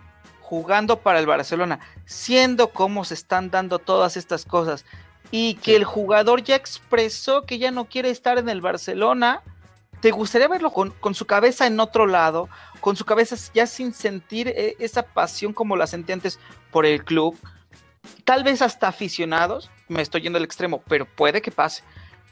jugando 0.41 1.01
para 1.01 1.19
el 1.19 1.27
Barcelona, 1.27 1.81
siendo 2.05 2.71
como 2.71 3.05
se 3.05 3.15
están 3.15 3.51
dando 3.51 3.79
todas 3.79 4.17
estas 4.17 4.45
cosas? 4.45 4.85
Y 5.31 5.55
que 5.55 5.73
sí. 5.73 5.75
el 5.77 5.85
jugador 5.85 6.43
ya 6.43 6.57
expresó 6.57 7.43
que 7.43 7.59
ya 7.59 7.71
no 7.71 7.87
quiere 7.87 8.11
estar 8.11 8.39
en 8.39 8.49
el 8.49 8.61
Barcelona, 8.61 9.43
¿te 10.01 10.11
gustaría 10.11 10.49
verlo 10.49 10.71
con, 10.71 10.91
con, 10.91 11.15
su 11.15 11.27
cabeza 11.27 11.67
en 11.67 11.81
otro 11.81 12.07
lado, 12.07 12.49
con 12.81 12.97
su 12.97 13.05
cabeza 13.05 13.37
ya 13.55 13.67
sin 13.67 13.93
sentir 13.93 14.49
eh, 14.49 14.77
esa 14.79 15.03
pasión 15.03 15.53
como 15.53 15.77
la 15.77 15.87
sentí 15.87 16.13
antes 16.13 16.39
por 16.71 16.87
el 16.87 17.05
club? 17.05 17.37
Tal 18.25 18.45
vez 18.45 18.63
hasta 18.63 18.89
aficionados, 18.89 19.71
me 19.89 20.03
estoy 20.03 20.23
yendo 20.23 20.39
al 20.39 20.45
extremo, 20.45 20.83
pero 20.89 21.07
puede 21.07 21.43
que 21.43 21.51
pase. 21.51 21.83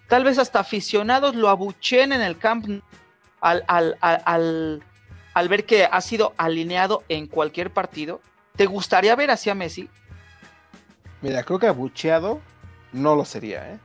Tal 0.09 0.25
vez 0.25 0.39
hasta 0.39 0.61
aficionados 0.61 1.35
lo 1.35 1.49
abuchen 1.49 2.13
en 2.13 2.21
el 2.21 2.39
camp 2.39 2.83
al, 3.41 3.65
al, 3.67 3.97
al, 4.01 4.23
al, 4.25 4.83
al 5.33 5.49
ver 5.49 5.65
que 5.65 5.85
ha 5.85 6.01
sido 6.01 6.35
alineado 6.37 7.03
en 7.09 7.27
cualquier 7.27 7.73
partido. 7.73 8.21
¿Te 8.57 8.67
gustaría 8.67 9.17
ver 9.17 9.31
así 9.31 9.51
a 9.51 9.55
Messi? 9.55 9.89
Mira, 11.23 11.43
creo 11.43 11.59
que 11.59 11.67
abucheado 11.67 12.41
no 12.95 13.17
lo 13.17 13.25
sería, 13.25 13.73
¿eh? 13.73 13.79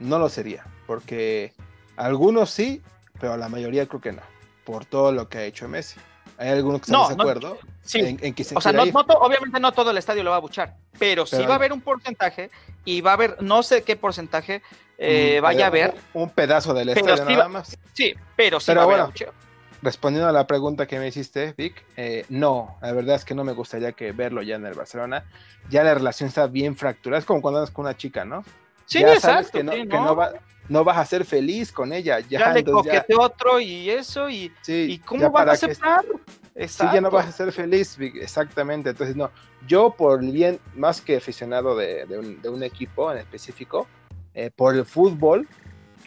No 0.00 0.18
lo 0.18 0.28
sería, 0.28 0.64
porque 0.86 1.52
algunos 1.96 2.50
sí, 2.50 2.82
pero 3.20 3.36
la 3.36 3.48
mayoría 3.48 3.86
creo 3.86 4.00
que 4.00 4.12
no, 4.12 4.22
por 4.64 4.84
todo 4.84 5.12
lo 5.12 5.28
que 5.28 5.38
ha 5.38 5.44
hecho 5.44 5.68
Messi. 5.68 6.00
Hay 6.38 6.50
algunos 6.50 6.80
que 6.80 6.84
están 6.86 7.00
no, 7.00 7.08
de 7.08 7.14
acuerdo 7.14 7.58
no, 7.60 7.70
sí. 7.82 7.98
en, 7.98 8.18
en, 8.22 8.32
que 8.32 8.44
se 8.44 8.56
O 8.56 8.60
sea, 8.60 8.72
no, 8.72 8.86
no 8.86 9.04
to, 9.04 9.18
obviamente 9.18 9.58
no 9.58 9.72
todo 9.72 9.90
el 9.90 9.98
estadio 9.98 10.22
lo 10.22 10.30
va 10.30 10.36
a 10.36 10.40
buchar, 10.40 10.76
pero, 10.98 11.24
pero, 11.24 11.26
sí 11.26 11.46
va 11.46 11.54
a 11.54 11.56
haber 11.56 11.72
un 11.72 11.80
porcentaje 11.80 12.50
y 12.84 13.00
va 13.00 13.10
a 13.10 13.14
haber, 13.14 13.42
no 13.42 13.62
sé 13.62 13.82
qué 13.82 13.96
porcentaje 13.96 14.62
eh, 14.98 15.40
vaya 15.42 15.64
a 15.64 15.68
haber. 15.68 15.94
Un 16.14 16.30
pedazo 16.30 16.74
del 16.74 16.90
estadio 16.90 17.16
sí 17.16 17.22
nada 17.32 17.44
va, 17.44 17.48
más. 17.48 17.76
Sí, 17.92 18.14
pero 18.36 18.60
sí 18.60 18.66
pero 18.68 18.80
va 18.80 18.86
bueno, 18.86 19.02
a 19.02 19.06
haber. 19.06 19.32
Respondiendo 19.80 20.28
a 20.28 20.32
la 20.32 20.46
pregunta 20.46 20.86
que 20.86 20.98
me 20.98 21.06
hiciste, 21.06 21.54
Vic, 21.56 21.84
eh, 21.96 22.24
no, 22.28 22.76
la 22.82 22.92
verdad 22.92 23.14
es 23.14 23.24
que 23.24 23.34
no 23.34 23.44
me 23.44 23.52
gustaría 23.52 23.92
que 23.92 24.10
verlo 24.10 24.42
ya 24.42 24.56
en 24.56 24.66
el 24.66 24.74
Barcelona. 24.74 25.24
Ya 25.70 25.84
la 25.84 25.94
relación 25.94 26.28
está 26.28 26.48
bien 26.48 26.76
fracturada, 26.76 27.20
es 27.20 27.24
como 27.24 27.40
cuando 27.40 27.60
andas 27.60 27.70
con 27.70 27.84
una 27.84 27.96
chica, 27.96 28.24
¿no? 28.24 28.42
Sí, 28.86 29.00
ya 29.00 29.14
exacto. 29.14 29.58
que 29.58 29.62
no, 29.62 29.72
sí, 29.72 29.78
que 29.82 29.96
no, 29.96 30.16
va, 30.16 30.32
no, 30.68 30.82
vas 30.82 30.96
a 30.96 31.04
ser 31.04 31.24
feliz 31.24 31.70
con 31.70 31.92
ella. 31.92 32.18
Ya, 32.20 32.38
ya 32.38 32.52
le 32.54 32.64
coquete 32.64 33.14
ya... 33.14 33.20
otro 33.20 33.60
y 33.60 33.90
eso, 33.90 34.28
y, 34.28 34.52
sí, 34.62 34.86
¿y 34.90 34.98
cómo 34.98 35.30
vas 35.30 35.46
a 35.46 35.52
aceptar? 35.52 36.04
Que, 36.54 36.66
sí, 36.66 36.84
ya 36.92 37.00
no 37.00 37.10
vas 37.10 37.28
a 37.28 37.32
ser 37.32 37.52
feliz, 37.52 37.96
exactamente. 38.00 38.90
Entonces, 38.90 39.14
no, 39.14 39.30
yo 39.68 39.90
por 39.90 40.20
bien, 40.24 40.58
más 40.74 41.00
que 41.00 41.18
aficionado 41.18 41.76
de, 41.76 42.04
de, 42.06 42.18
un, 42.18 42.42
de 42.42 42.48
un, 42.48 42.64
equipo 42.64 43.12
en 43.12 43.18
específico, 43.18 43.86
eh, 44.34 44.50
por 44.54 44.74
el 44.74 44.84
fútbol, 44.84 45.46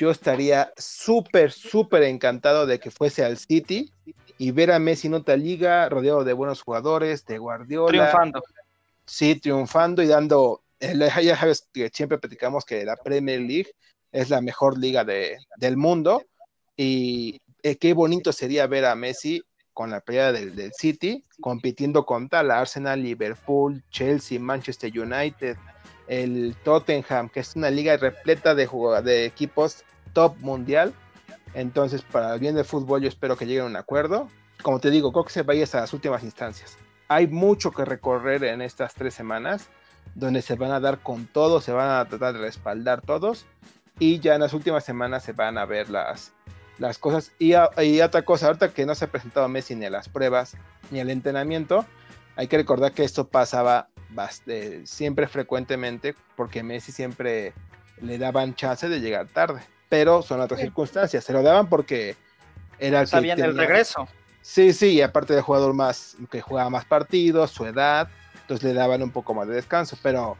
yo 0.02 0.10
estaría 0.10 0.74
súper, 0.78 1.52
súper 1.52 2.02
encantado 2.02 2.66
de 2.66 2.80
que 2.80 2.90
fuese 2.90 3.24
al 3.24 3.38
City 3.38 3.94
y 4.40 4.50
ver 4.50 4.72
a 4.72 4.80
Messi 4.80 5.06
en 5.06 5.14
otra 5.14 5.38
liga, 5.38 5.88
rodeado 5.90 6.24
de 6.24 6.34
buenos 6.34 6.64
jugadores, 6.64 7.24
de 7.28 7.38
Guardiola. 7.38 8.10
Triunfando. 8.10 8.42
Sí, 9.06 9.36
triunfando 9.36 10.02
y 10.02 10.08
dando 10.08 10.64
ya 10.80 11.38
sabes 11.38 11.68
que 11.72 11.92
siempre 11.94 12.18
platicamos 12.18 12.66
que 12.66 12.84
la 12.84 12.96
Premier 12.96 13.42
League 13.42 13.68
es 14.12 14.32
la 14.32 14.42
mejor 14.42 14.80
liga 14.80 15.04
de, 15.04 15.38
del 15.58 15.78
mundo 15.78 16.24
y 16.76 17.40
eh, 17.62 17.76
qué 17.76 17.94
bonito 17.94 18.34
sería 18.34 18.66
ver 18.66 18.86
a 18.86 18.96
Messi 18.96 19.44
con 19.72 19.92
la 19.92 20.02
pelea 20.02 20.32
del, 20.32 20.56
del, 20.56 20.74
City 20.74 21.24
compitiendo 21.40 22.08
contra 22.08 22.42
la 22.42 22.60
Arsenal, 22.60 23.04
Liverpool, 23.04 23.84
Chelsea, 23.92 24.40
Manchester 24.40 24.92
United, 25.00 25.58
el 26.12 26.58
Tottenham, 26.66 27.30
que 27.30 27.40
es 27.40 27.56
una 27.56 27.70
liga 27.70 27.96
repleta 27.96 28.54
de, 28.54 28.68
de 29.02 29.26
equipos 29.26 29.86
top 30.12 30.38
mundial. 30.40 30.94
Entonces, 31.54 32.02
para 32.02 32.34
el 32.34 32.40
bien 32.42 32.54
del 32.54 32.66
fútbol, 32.66 33.02
yo 33.02 33.08
espero 33.08 33.38
que 33.38 33.46
lleguen 33.46 33.64
a 33.64 33.68
un 33.68 33.76
acuerdo. 33.78 34.28
Como 34.62 34.82
te 34.82 34.92
digo, 34.92 35.14
creo 35.14 35.24
que 35.24 35.32
se 35.32 35.44
vaya 35.44 35.64
hasta 35.64 35.80
las 35.80 35.94
últimas 35.94 36.22
instancias. 36.24 36.78
Hay 37.08 37.28
mucho 37.28 37.72
que 37.72 37.86
recorrer 37.86 38.44
en 38.44 38.62
estas 38.62 38.94
tres 38.94 39.14
semanas 39.14 39.70
donde 40.14 40.42
se 40.42 40.56
van 40.56 40.72
a 40.72 40.82
dar 40.82 41.00
con 41.00 41.28
todo, 41.28 41.62
se 41.62 41.72
van 41.72 41.90
a 41.90 42.06
tratar 42.06 42.34
de 42.34 42.40
respaldar 42.40 43.02
todos 43.02 43.46
y 43.98 44.20
ya 44.20 44.36
en 44.36 44.42
las 44.42 44.54
últimas 44.54 44.84
semanas 44.84 45.24
se 45.24 45.32
van 45.32 45.58
a 45.58 45.66
ver 45.66 45.90
las, 45.90 46.34
las 46.78 46.98
cosas. 46.98 47.32
Y, 47.40 47.54
a, 47.54 47.70
y 47.82 48.02
otra 48.02 48.24
cosa, 48.24 48.48
ahorita 48.48 48.74
que 48.74 48.86
no 48.86 48.96
se 48.96 49.06
ha 49.06 49.08
presentado 49.08 49.48
Messi 49.48 49.76
ni 49.76 49.86
a 49.86 49.90
las 49.90 50.10
pruebas 50.10 50.58
ni 50.90 51.00
al 51.00 51.10
entrenamiento, 51.10 51.86
hay 52.36 52.48
que 52.48 52.58
recordar 52.58 52.94
que 52.94 53.04
esto 53.04 53.28
pasaba 53.28 53.88
bastante, 54.10 54.86
siempre 54.86 55.28
frecuentemente 55.28 56.16
porque 56.36 56.64
Messi 56.64 56.92
siempre 56.92 57.54
le 58.02 58.18
daban 58.18 58.56
chance 58.56 58.90
de 58.90 59.00
llegar 59.00 59.28
tarde, 59.28 59.62
pero 59.90 60.22
son 60.22 60.42
otras 60.42 60.60
sí. 60.60 60.66
circunstancias, 60.66 61.24
se 61.24 61.34
lo 61.34 61.44
daban 61.44 61.68
porque 61.68 62.16
era 62.80 63.02
el 63.02 63.08
Sabían 63.08 63.38
que 63.38 63.44
tenía... 63.44 63.62
el 63.62 63.68
regreso. 63.68 64.08
Sí, 64.42 64.74
sí, 64.74 64.94
y 64.94 65.02
aparte 65.02 65.36
de 65.36 65.42
jugador 65.42 65.74
más 65.74 66.18
que 66.32 66.42
jugaba 66.42 66.70
más 66.70 66.86
partidos, 66.86 67.52
su 67.52 67.66
edad, 67.66 68.10
entonces 68.42 68.64
le 68.64 68.74
daban 68.74 69.04
un 69.04 69.12
poco 69.12 69.34
más 69.34 69.48
de 69.48 69.54
descanso, 69.54 69.98
pero 70.02 70.36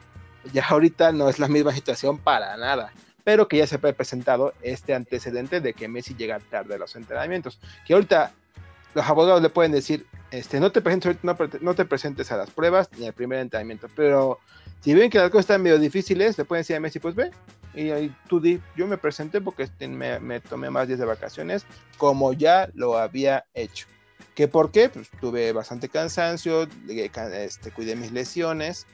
ya 0.52 0.66
ahorita 0.68 1.12
no 1.12 1.30
es 1.30 1.40
la 1.40 1.48
misma 1.48 1.72
situación 1.72 2.18
para 2.18 2.58
nada. 2.58 2.92
Pero 3.24 3.48
que 3.48 3.58
ya 3.58 3.68
se 3.68 3.76
ha 3.76 3.80
presentado 3.80 4.54
este 4.64 4.96
antecedente 4.96 5.62
de 5.62 5.74
que 5.74 5.88
Messi 5.88 6.16
llega 6.16 6.40
tarde 6.40 6.76
a 6.76 6.78
los 6.80 6.96
entrenamientos. 6.96 7.60
Que 7.86 7.94
ahorita 7.94 8.32
los 8.94 9.06
abogados 9.06 9.42
le 9.42 9.50
pueden 9.50 9.72
decir, 9.72 10.06
este, 10.32 10.60
no 10.60 10.72
te 10.72 10.82
presentes, 10.82 11.18
no, 11.24 11.38
no 11.62 11.76
te 11.76 11.86
presentes 11.86 12.32
a 12.32 12.38
las 12.38 12.50
pruebas 12.50 12.90
ni 12.98 13.08
al 13.08 13.14
primer 13.14 13.40
entrenamiento. 13.40 13.88
Pero 13.96 14.40
si 14.82 14.94
ven 14.94 15.10
que 15.10 15.18
las 15.18 15.30
cosas 15.30 15.46
están 15.46 15.62
medio 15.62 15.80
difíciles, 15.80 16.38
le 16.38 16.46
pueden 16.46 16.62
decir 16.62 16.76
a 16.76 16.80
Messi, 16.80 17.00
pues 17.00 17.16
ve, 17.16 17.32
Y 17.74 18.10
tú 18.28 18.40
di, 18.40 18.60
yo 18.76 18.88
me 18.88 18.98
presenté 18.98 19.42
porque 19.42 19.64
este, 19.64 19.88
me, 19.88 20.40
tomé 20.42 20.70
más 20.70 20.88
días 20.88 21.00
de 21.00 21.06
vacaciones, 21.06 21.66
como 21.98 22.34
ya 22.34 22.70
lo 22.74 22.98
había 22.98 23.46
hecho. 23.54 23.88
¿Qué 24.36 24.48
por 24.48 24.72
qué? 24.72 24.90
Pues 24.90 25.10
tuve 25.20 25.52
bastante 25.52 25.90
cansancio, 25.90 26.68
este, 26.88 27.72
cuidé 27.72 27.96
mis 27.96 28.12
lesiones. 28.12 28.88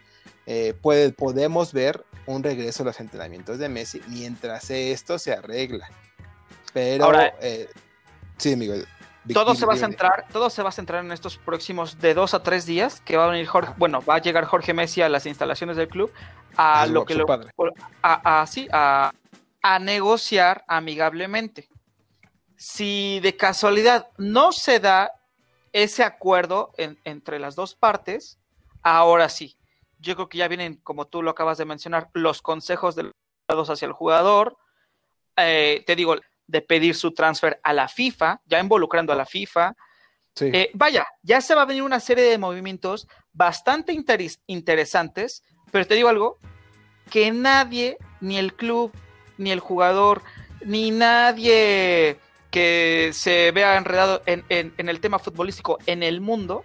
Eh, 0.45 0.73
podemos 0.81 1.73
ver 1.73 2.03
un 2.25 2.41
regreso 2.43 2.83
a 2.83 2.87
los 2.87 2.99
entrenamientos 2.99 3.59
de 3.59 3.69
Messi 3.69 4.01
mientras 4.07 4.69
esto 4.69 5.19
se 5.19 5.33
arregla. 5.33 5.87
Pero, 6.73 7.05
Ahora, 7.05 7.33
eh, 7.41 7.67
sí, 8.37 8.53
amigo. 8.53 8.75
Todo 9.33 9.55
se 9.55 9.65
va 9.65 9.73
a 9.73 9.77
centrar, 9.77 10.25
todo 10.31 10.49
se 10.49 10.63
va 10.63 10.69
a 10.69 10.71
centrar 10.71 11.03
en 11.03 11.11
estos 11.11 11.37
próximos 11.37 11.99
de 11.99 12.13
dos 12.13 12.33
a 12.33 12.43
tres 12.43 12.65
días 12.65 13.01
que 13.01 13.17
va 13.17 13.25
a 13.25 13.29
venir 13.29 13.47
Jorge, 13.47 13.73
bueno, 13.77 14.01
va 14.01 14.15
a 14.15 14.21
llegar 14.21 14.45
Jorge 14.45 14.73
Messi 14.73 15.01
a 15.01 15.09
las 15.09 15.25
instalaciones 15.25 15.77
del 15.77 15.87
club 15.87 16.11
a 16.55 16.87
lo 16.87 17.05
que 17.05 17.15
lo, 17.15 17.25
a, 17.29 17.41
a, 18.01 19.11
a, 19.61 19.79
negociar 19.79 20.63
amigablemente. 20.67 21.69
Si 22.55 23.19
de 23.21 23.37
casualidad 23.37 24.09
no 24.17 24.51
se 24.51 24.79
da 24.79 25.11
ese 25.71 26.03
acuerdo 26.03 26.73
entre 26.77 27.39
las 27.39 27.55
dos 27.55 27.75
partes, 27.75 28.39
ahora 28.81 29.29
sí. 29.29 29.57
Yo 29.99 30.15
creo 30.15 30.29
que 30.29 30.39
ya 30.39 30.47
vienen, 30.47 30.75
como 30.77 31.05
tú 31.05 31.21
lo 31.21 31.31
acabas 31.31 31.57
de 31.57 31.65
mencionar, 31.65 32.09
los 32.13 32.41
consejos 32.41 32.95
de 32.95 33.11
los 33.47 33.69
hacia 33.69 33.85
el 33.85 33.93
jugador. 33.93 34.57
Eh, 35.35 35.83
te 35.85 35.95
digo, 35.95 36.15
de 36.47 36.61
pedir 36.61 36.95
su 36.95 37.13
transfer 37.13 37.59
a 37.63 37.73
la 37.73 37.87
FIFA, 37.87 38.41
ya 38.45 38.59
involucrando 38.59 39.13
a 39.13 39.15
la 39.15 39.25
FIFA. 39.25 39.75
Eh, 40.39 40.69
vaya, 40.73 41.07
ya 41.23 41.41
se 41.41 41.55
va 41.55 41.63
a 41.63 41.65
venir 41.65 41.83
una 41.83 41.99
serie 41.99 42.23
de 42.23 42.37
movimientos 42.37 43.07
bastante 43.33 43.95
interesantes, 44.45 45.43
pero 45.71 45.85
te 45.85 45.95
digo 45.95 46.09
algo, 46.09 46.37
que 47.09 47.31
nadie, 47.31 47.97
ni 48.21 48.37
el 48.37 48.53
club, 48.53 48.91
ni 49.37 49.51
el 49.51 49.59
jugador, 49.59 50.21
ni 50.65 50.91
nadie 50.91 52.19
que 52.51 53.11
se 53.13 53.51
vea 53.51 53.77
enredado 53.77 54.21
en, 54.25 54.43
el 54.49 54.99
tema 54.99 55.19
futbolístico 55.19 55.77
en 55.85 56.03
el 56.03 56.21
mundo, 56.21 56.63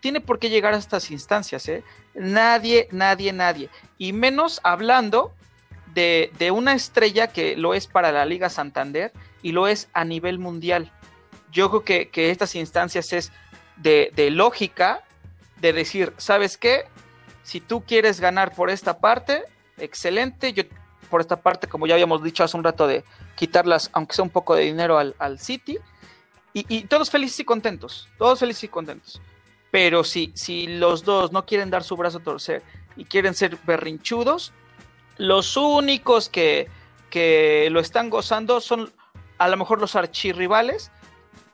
tiene 0.00 0.20
por 0.20 0.38
qué 0.38 0.48
llegar 0.48 0.74
a 0.74 0.78
estas 0.78 1.10
instancias, 1.10 1.68
¿eh? 1.68 1.82
Nadie, 2.14 2.88
nadie, 2.92 3.32
nadie. 3.32 3.68
Y 3.96 4.12
menos 4.12 4.60
hablando 4.62 5.32
de, 5.94 6.50
una 6.52 6.74
estrella 6.74 7.28
que 7.28 7.56
lo 7.56 7.74
es 7.74 7.86
para 7.86 8.12
la 8.12 8.24
Liga 8.24 8.48
Santander 8.48 9.12
y 9.42 9.52
lo 9.52 9.66
es 9.68 9.88
a 9.92 10.04
nivel 10.04 10.38
mundial. 10.38 10.92
Yo 11.50 11.70
creo 11.70 11.84
que, 11.84 12.08
que 12.10 12.30
estas 12.30 12.54
instancias 12.54 13.12
es 13.12 13.32
de, 13.76 14.12
de, 14.14 14.30
lógica, 14.30 15.04
de 15.60 15.72
decir, 15.72 16.12
¿sabes 16.18 16.58
qué? 16.58 16.84
Si 17.42 17.60
tú 17.60 17.82
quieres 17.82 18.20
ganar 18.20 18.54
por 18.54 18.70
esta 18.70 18.98
parte, 18.98 19.44
excelente. 19.78 20.52
Yo 20.52 20.64
por 21.08 21.20
esta 21.20 21.40
parte, 21.40 21.66
como 21.66 21.86
ya 21.86 21.94
habíamos 21.94 22.22
dicho 22.22 22.44
hace 22.44 22.56
un 22.56 22.64
rato, 22.64 22.86
de 22.86 23.04
quitarlas, 23.34 23.90
aunque 23.92 24.14
sea 24.14 24.22
un 24.22 24.30
poco 24.30 24.54
de 24.54 24.64
dinero 24.64 24.98
al, 24.98 25.38
City. 25.38 25.78
Y, 26.52 26.82
todos 26.84 27.08
felices 27.10 27.38
y 27.40 27.44
contentos, 27.44 28.08
todos 28.18 28.40
felices 28.40 28.64
y 28.64 28.68
contentos. 28.68 29.20
Pero 29.70 30.02
si, 30.02 30.32
si 30.34 30.66
los 30.66 31.04
dos 31.04 31.30
no 31.30 31.46
quieren 31.46 31.70
dar 31.70 31.84
su 31.84 31.96
brazo 31.96 32.18
a 32.18 32.22
torcer 32.22 32.62
y 32.96 33.04
quieren 33.04 33.34
ser 33.34 33.56
berrinchudos, 33.64 34.52
los 35.18 35.56
únicos 35.56 36.28
que, 36.28 36.68
que 37.10 37.68
lo 37.70 37.80
están 37.80 38.10
gozando 38.10 38.60
son 38.60 38.92
a 39.38 39.48
lo 39.48 39.56
mejor 39.56 39.80
los 39.80 39.94
archirrivales 39.94 40.90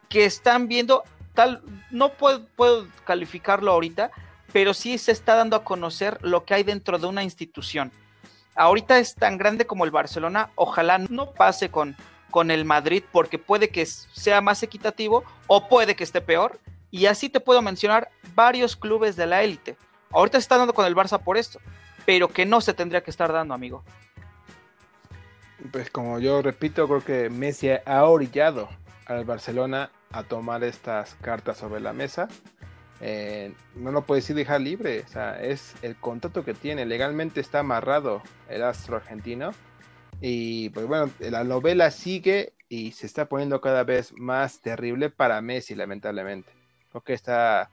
que 0.09 0.24
están 0.24 0.68
viendo, 0.68 1.03
tal, 1.35 1.62
no 1.90 2.11
puedo, 2.11 2.46
puedo 2.57 2.87
calificarlo 3.05 3.72
ahorita, 3.72 4.11
pero 4.53 4.72
sí 4.72 4.98
se 4.98 5.12
está 5.12 5.35
dando 5.35 5.57
a 5.57 5.64
conocer 5.64 6.18
lo 6.22 6.44
que 6.44 6.55
hay 6.55 6.62
dentro 6.62 6.98
de 6.98 7.07
una 7.07 7.24
institución 7.24 7.90
ahorita 8.55 8.98
es 8.98 9.14
tan 9.14 9.38
grande 9.38 9.66
como 9.66 9.85
el 9.85 9.90
Barcelona, 9.90 10.50
ojalá 10.55 10.98
no 10.98 11.33
pase 11.33 11.70
con, 11.70 11.96
con 12.31 12.50
el 12.50 12.64
Madrid 12.64 13.03
porque 13.12 13.38
puede 13.38 13.68
que 13.68 13.87
sea 13.87 14.40
más 14.40 14.62
equitativo 14.62 15.24
o 15.46 15.68
puede 15.68 15.96
que 15.96 16.05
esté 16.05 16.20
peor. 16.20 16.59
Y 16.90 17.07
así 17.07 17.29
te 17.29 17.40
puedo 17.40 17.61
mencionar 17.61 18.11
varios 18.35 18.77
clubes 18.77 19.16
de 19.16 19.27
la 19.27 19.42
élite. 19.42 19.77
Ahorita 20.12 20.38
se 20.38 20.42
está 20.42 20.59
dando 20.59 20.74
con 20.74 20.87
el 20.87 20.94
Barça 20.94 21.20
por 21.20 21.37
esto, 21.37 21.59
pero 22.07 22.29
que 22.29 22.47
no 22.47 22.61
se 22.61 22.75
tendría 22.75 23.03
que 23.03 23.11
estar 23.11 23.33
dando, 23.33 23.55
amigo. 23.55 23.83
Pues 25.73 25.90
como 25.90 26.19
yo 26.19 26.43
repito, 26.43 26.87
creo 26.87 27.05
que 27.05 27.31
Messi 27.31 27.71
ha 27.71 28.05
orillado 28.05 28.69
al 29.07 29.25
Barcelona 29.25 29.90
a 30.12 30.23
tomar 30.23 30.62
estas 30.62 31.14
cartas 31.17 31.59
sobre 31.59 31.81
la 31.81 31.93
mesa 31.93 32.29
eh, 33.01 33.53
no 33.75 33.93
lo 33.93 34.07
puedes 34.07 34.33
dejar 34.35 34.61
libre. 34.61 35.01
O 35.01 35.09
sea, 35.09 35.40
es 35.43 35.75
el 35.83 35.97
contrato 35.97 36.45
que 36.45 36.55
tiene. 36.55 36.87
Legalmente 36.87 37.40
está 37.40 37.61
amarrado 37.61 38.23
el 38.49 38.62
astro 38.62 38.97
argentino. 38.97 39.53
Y 40.21 40.71
pues 40.71 40.87
bueno, 40.87 41.11
la 41.19 41.45
novela 41.45 41.90
sigue 41.90 42.55
y 42.69 42.93
se 42.93 43.07
está 43.07 43.29
poniendo 43.29 43.61
cada 43.61 43.85
vez 43.85 44.12
más 44.17 44.61
terrible 44.61 45.11
para 45.11 45.43
Messi, 45.43 45.75
lamentablemente. 45.75 46.53
Porque 46.93 47.12
está, 47.12 47.71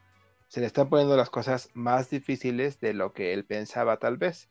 se 0.52 0.60
le 0.60 0.66
están 0.66 0.90
poniendo 0.90 1.16
las 1.16 1.30
cosas 1.30 1.70
más 1.72 2.10
difíciles 2.10 2.78
de 2.78 2.92
lo 2.92 3.14
que 3.14 3.32
él 3.32 3.46
pensaba 3.46 3.96
tal 3.96 4.18
vez. 4.18 4.50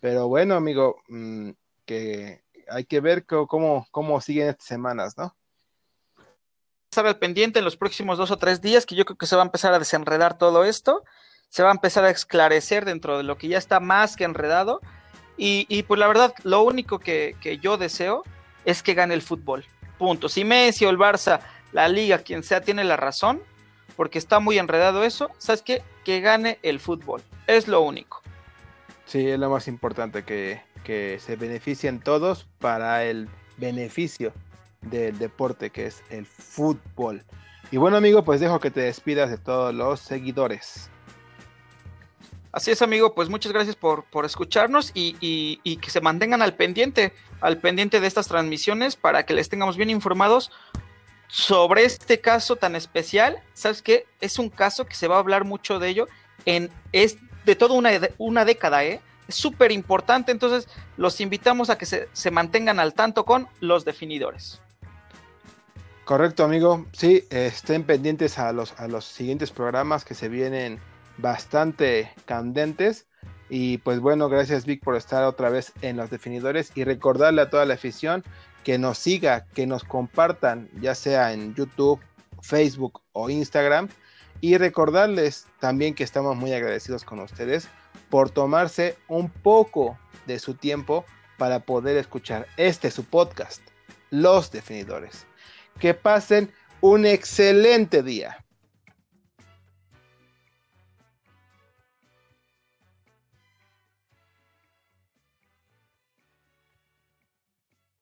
Pero 0.00 0.26
bueno, 0.26 0.54
amigo, 0.54 1.02
mm, 1.08 1.50
que 1.84 2.42
hay 2.66 2.86
que 2.86 3.00
ver 3.00 3.26
cómo, 3.26 3.86
cómo 3.90 4.22
siguen 4.22 4.48
estas 4.48 4.66
semanas, 4.66 5.18
¿no? 5.18 5.36
estar 6.90 7.06
al 7.06 7.18
pendiente 7.18 7.58
en 7.58 7.64
los 7.66 7.76
próximos 7.76 8.16
dos 8.16 8.30
o 8.30 8.38
tres 8.38 8.62
días, 8.62 8.86
que 8.86 8.94
yo 8.94 9.04
creo 9.04 9.18
que 9.18 9.26
se 9.26 9.36
va 9.36 9.42
a 9.42 9.44
empezar 9.44 9.74
a 9.74 9.78
desenredar 9.78 10.38
todo 10.38 10.64
esto, 10.64 11.04
se 11.50 11.62
va 11.62 11.68
a 11.68 11.72
empezar 11.72 12.04
a 12.04 12.10
esclarecer 12.10 12.86
dentro 12.86 13.18
de 13.18 13.24
lo 13.24 13.36
que 13.36 13.48
ya 13.48 13.58
está 13.58 13.80
más 13.80 14.16
que 14.16 14.24
enredado. 14.24 14.80
Y, 15.36 15.82
pues 15.82 16.00
la 16.00 16.06
verdad, 16.06 16.32
lo 16.44 16.62
único 16.62 17.00
que, 17.00 17.36
yo 17.60 17.76
deseo 17.76 18.22
es 18.64 18.82
que 18.82 18.94
gane 18.94 19.12
el 19.12 19.20
fútbol. 19.20 19.66
Punto. 19.98 20.30
Si 20.30 20.42
Messi 20.42 20.86
o 20.86 20.90
el 20.90 20.96
Barça, 20.96 21.40
la 21.72 21.86
liga, 21.88 22.20
quien 22.20 22.42
sea, 22.42 22.62
tiene 22.62 22.82
la 22.84 22.96
razón, 22.96 23.42
porque 23.96 24.18
está 24.18 24.40
muy 24.40 24.58
enredado 24.58 25.04
eso, 25.04 25.30
¿sabes 25.38 25.62
qué? 25.62 25.82
Que 26.04 26.20
gane 26.20 26.58
el 26.62 26.80
fútbol. 26.80 27.22
Es 27.46 27.68
lo 27.68 27.80
único. 27.80 28.22
Sí, 29.06 29.28
es 29.28 29.38
lo 29.38 29.50
más 29.50 29.68
importante, 29.68 30.24
que, 30.24 30.60
que 30.82 31.18
se 31.20 31.36
beneficien 31.36 32.00
todos 32.00 32.46
para 32.58 33.04
el 33.04 33.28
beneficio 33.56 34.32
del 34.82 35.18
deporte 35.18 35.70
que 35.70 35.86
es 35.86 36.02
el 36.10 36.26
fútbol. 36.26 37.22
Y 37.70 37.76
bueno 37.76 37.96
amigo, 37.96 38.24
pues 38.24 38.40
dejo 38.40 38.60
que 38.60 38.70
te 38.70 38.80
despidas 38.80 39.30
de 39.30 39.38
todos 39.38 39.74
los 39.74 40.00
seguidores. 40.00 40.90
Así 42.52 42.70
es 42.70 42.82
amigo, 42.82 43.16
pues 43.16 43.28
muchas 43.28 43.52
gracias 43.52 43.74
por, 43.74 44.04
por 44.04 44.24
escucharnos 44.24 44.92
y, 44.94 45.58
que 45.78 45.90
se 45.90 46.00
mantengan 46.00 46.40
al 46.40 46.54
pendiente, 46.54 47.12
al 47.40 47.58
pendiente 47.58 47.98
de 47.98 48.06
estas 48.06 48.28
transmisiones 48.28 48.94
para 48.94 49.26
que 49.26 49.34
les 49.34 49.48
tengamos 49.48 49.76
bien 49.76 49.90
informados 49.90 50.52
sobre 51.34 51.84
este 51.84 52.20
caso 52.20 52.54
tan 52.54 52.76
especial. 52.76 53.42
¿Sabes 53.54 53.82
qué? 53.82 54.06
Es 54.20 54.38
un 54.38 54.48
caso 54.48 54.86
que 54.86 54.94
se 54.94 55.08
va 55.08 55.16
a 55.16 55.18
hablar 55.18 55.44
mucho 55.44 55.80
de 55.80 55.88
ello 55.88 56.06
en 56.46 56.70
es 56.92 57.16
de 57.44 57.56
toda 57.56 57.74
una, 57.74 57.90
una 58.18 58.44
década, 58.44 58.84
¿eh? 58.84 59.00
Es 59.26 59.34
súper 59.34 59.72
importante, 59.72 60.30
entonces 60.30 60.68
los 60.96 61.20
invitamos 61.20 61.70
a 61.70 61.78
que 61.78 61.86
se, 61.86 62.08
se 62.12 62.30
mantengan 62.30 62.78
al 62.78 62.94
tanto 62.94 63.24
con 63.24 63.48
los 63.58 63.84
definidores. 63.84 64.60
Correcto, 66.04 66.44
amigo. 66.44 66.86
Sí, 66.92 67.24
estén 67.30 67.82
pendientes 67.82 68.38
a 68.38 68.52
los, 68.52 68.78
a 68.78 68.86
los 68.86 69.04
siguientes 69.04 69.50
programas 69.50 70.04
que 70.04 70.14
se 70.14 70.28
vienen 70.28 70.78
bastante 71.18 72.12
candentes. 72.26 73.08
Y 73.48 73.78
pues 73.78 73.98
bueno, 73.98 74.28
gracias 74.28 74.66
Vic 74.66 74.84
por 74.84 74.94
estar 74.94 75.24
otra 75.24 75.50
vez 75.50 75.72
en 75.82 75.96
los 75.96 76.10
definidores 76.10 76.70
y 76.76 76.84
recordarle 76.84 77.42
a 77.42 77.50
toda 77.50 77.64
la 77.64 77.74
afición 77.74 78.22
que 78.64 78.78
nos 78.78 78.98
siga, 78.98 79.46
que 79.54 79.66
nos 79.66 79.84
compartan, 79.84 80.68
ya 80.80 80.94
sea 80.94 81.32
en 81.32 81.54
YouTube, 81.54 82.00
Facebook 82.42 83.02
o 83.12 83.30
Instagram. 83.30 83.88
Y 84.40 84.58
recordarles 84.58 85.46
también 85.60 85.94
que 85.94 86.04
estamos 86.04 86.36
muy 86.36 86.52
agradecidos 86.52 87.04
con 87.04 87.20
ustedes 87.20 87.68
por 88.10 88.30
tomarse 88.30 88.96
un 89.08 89.30
poco 89.30 89.98
de 90.26 90.38
su 90.38 90.54
tiempo 90.54 91.04
para 91.38 91.60
poder 91.60 91.96
escuchar 91.96 92.46
este 92.56 92.90
su 92.90 93.04
podcast, 93.04 93.62
Los 94.10 94.50
Definidores. 94.50 95.26
Que 95.78 95.94
pasen 95.94 96.52
un 96.80 97.06
excelente 97.06 98.02
día. 98.02 98.43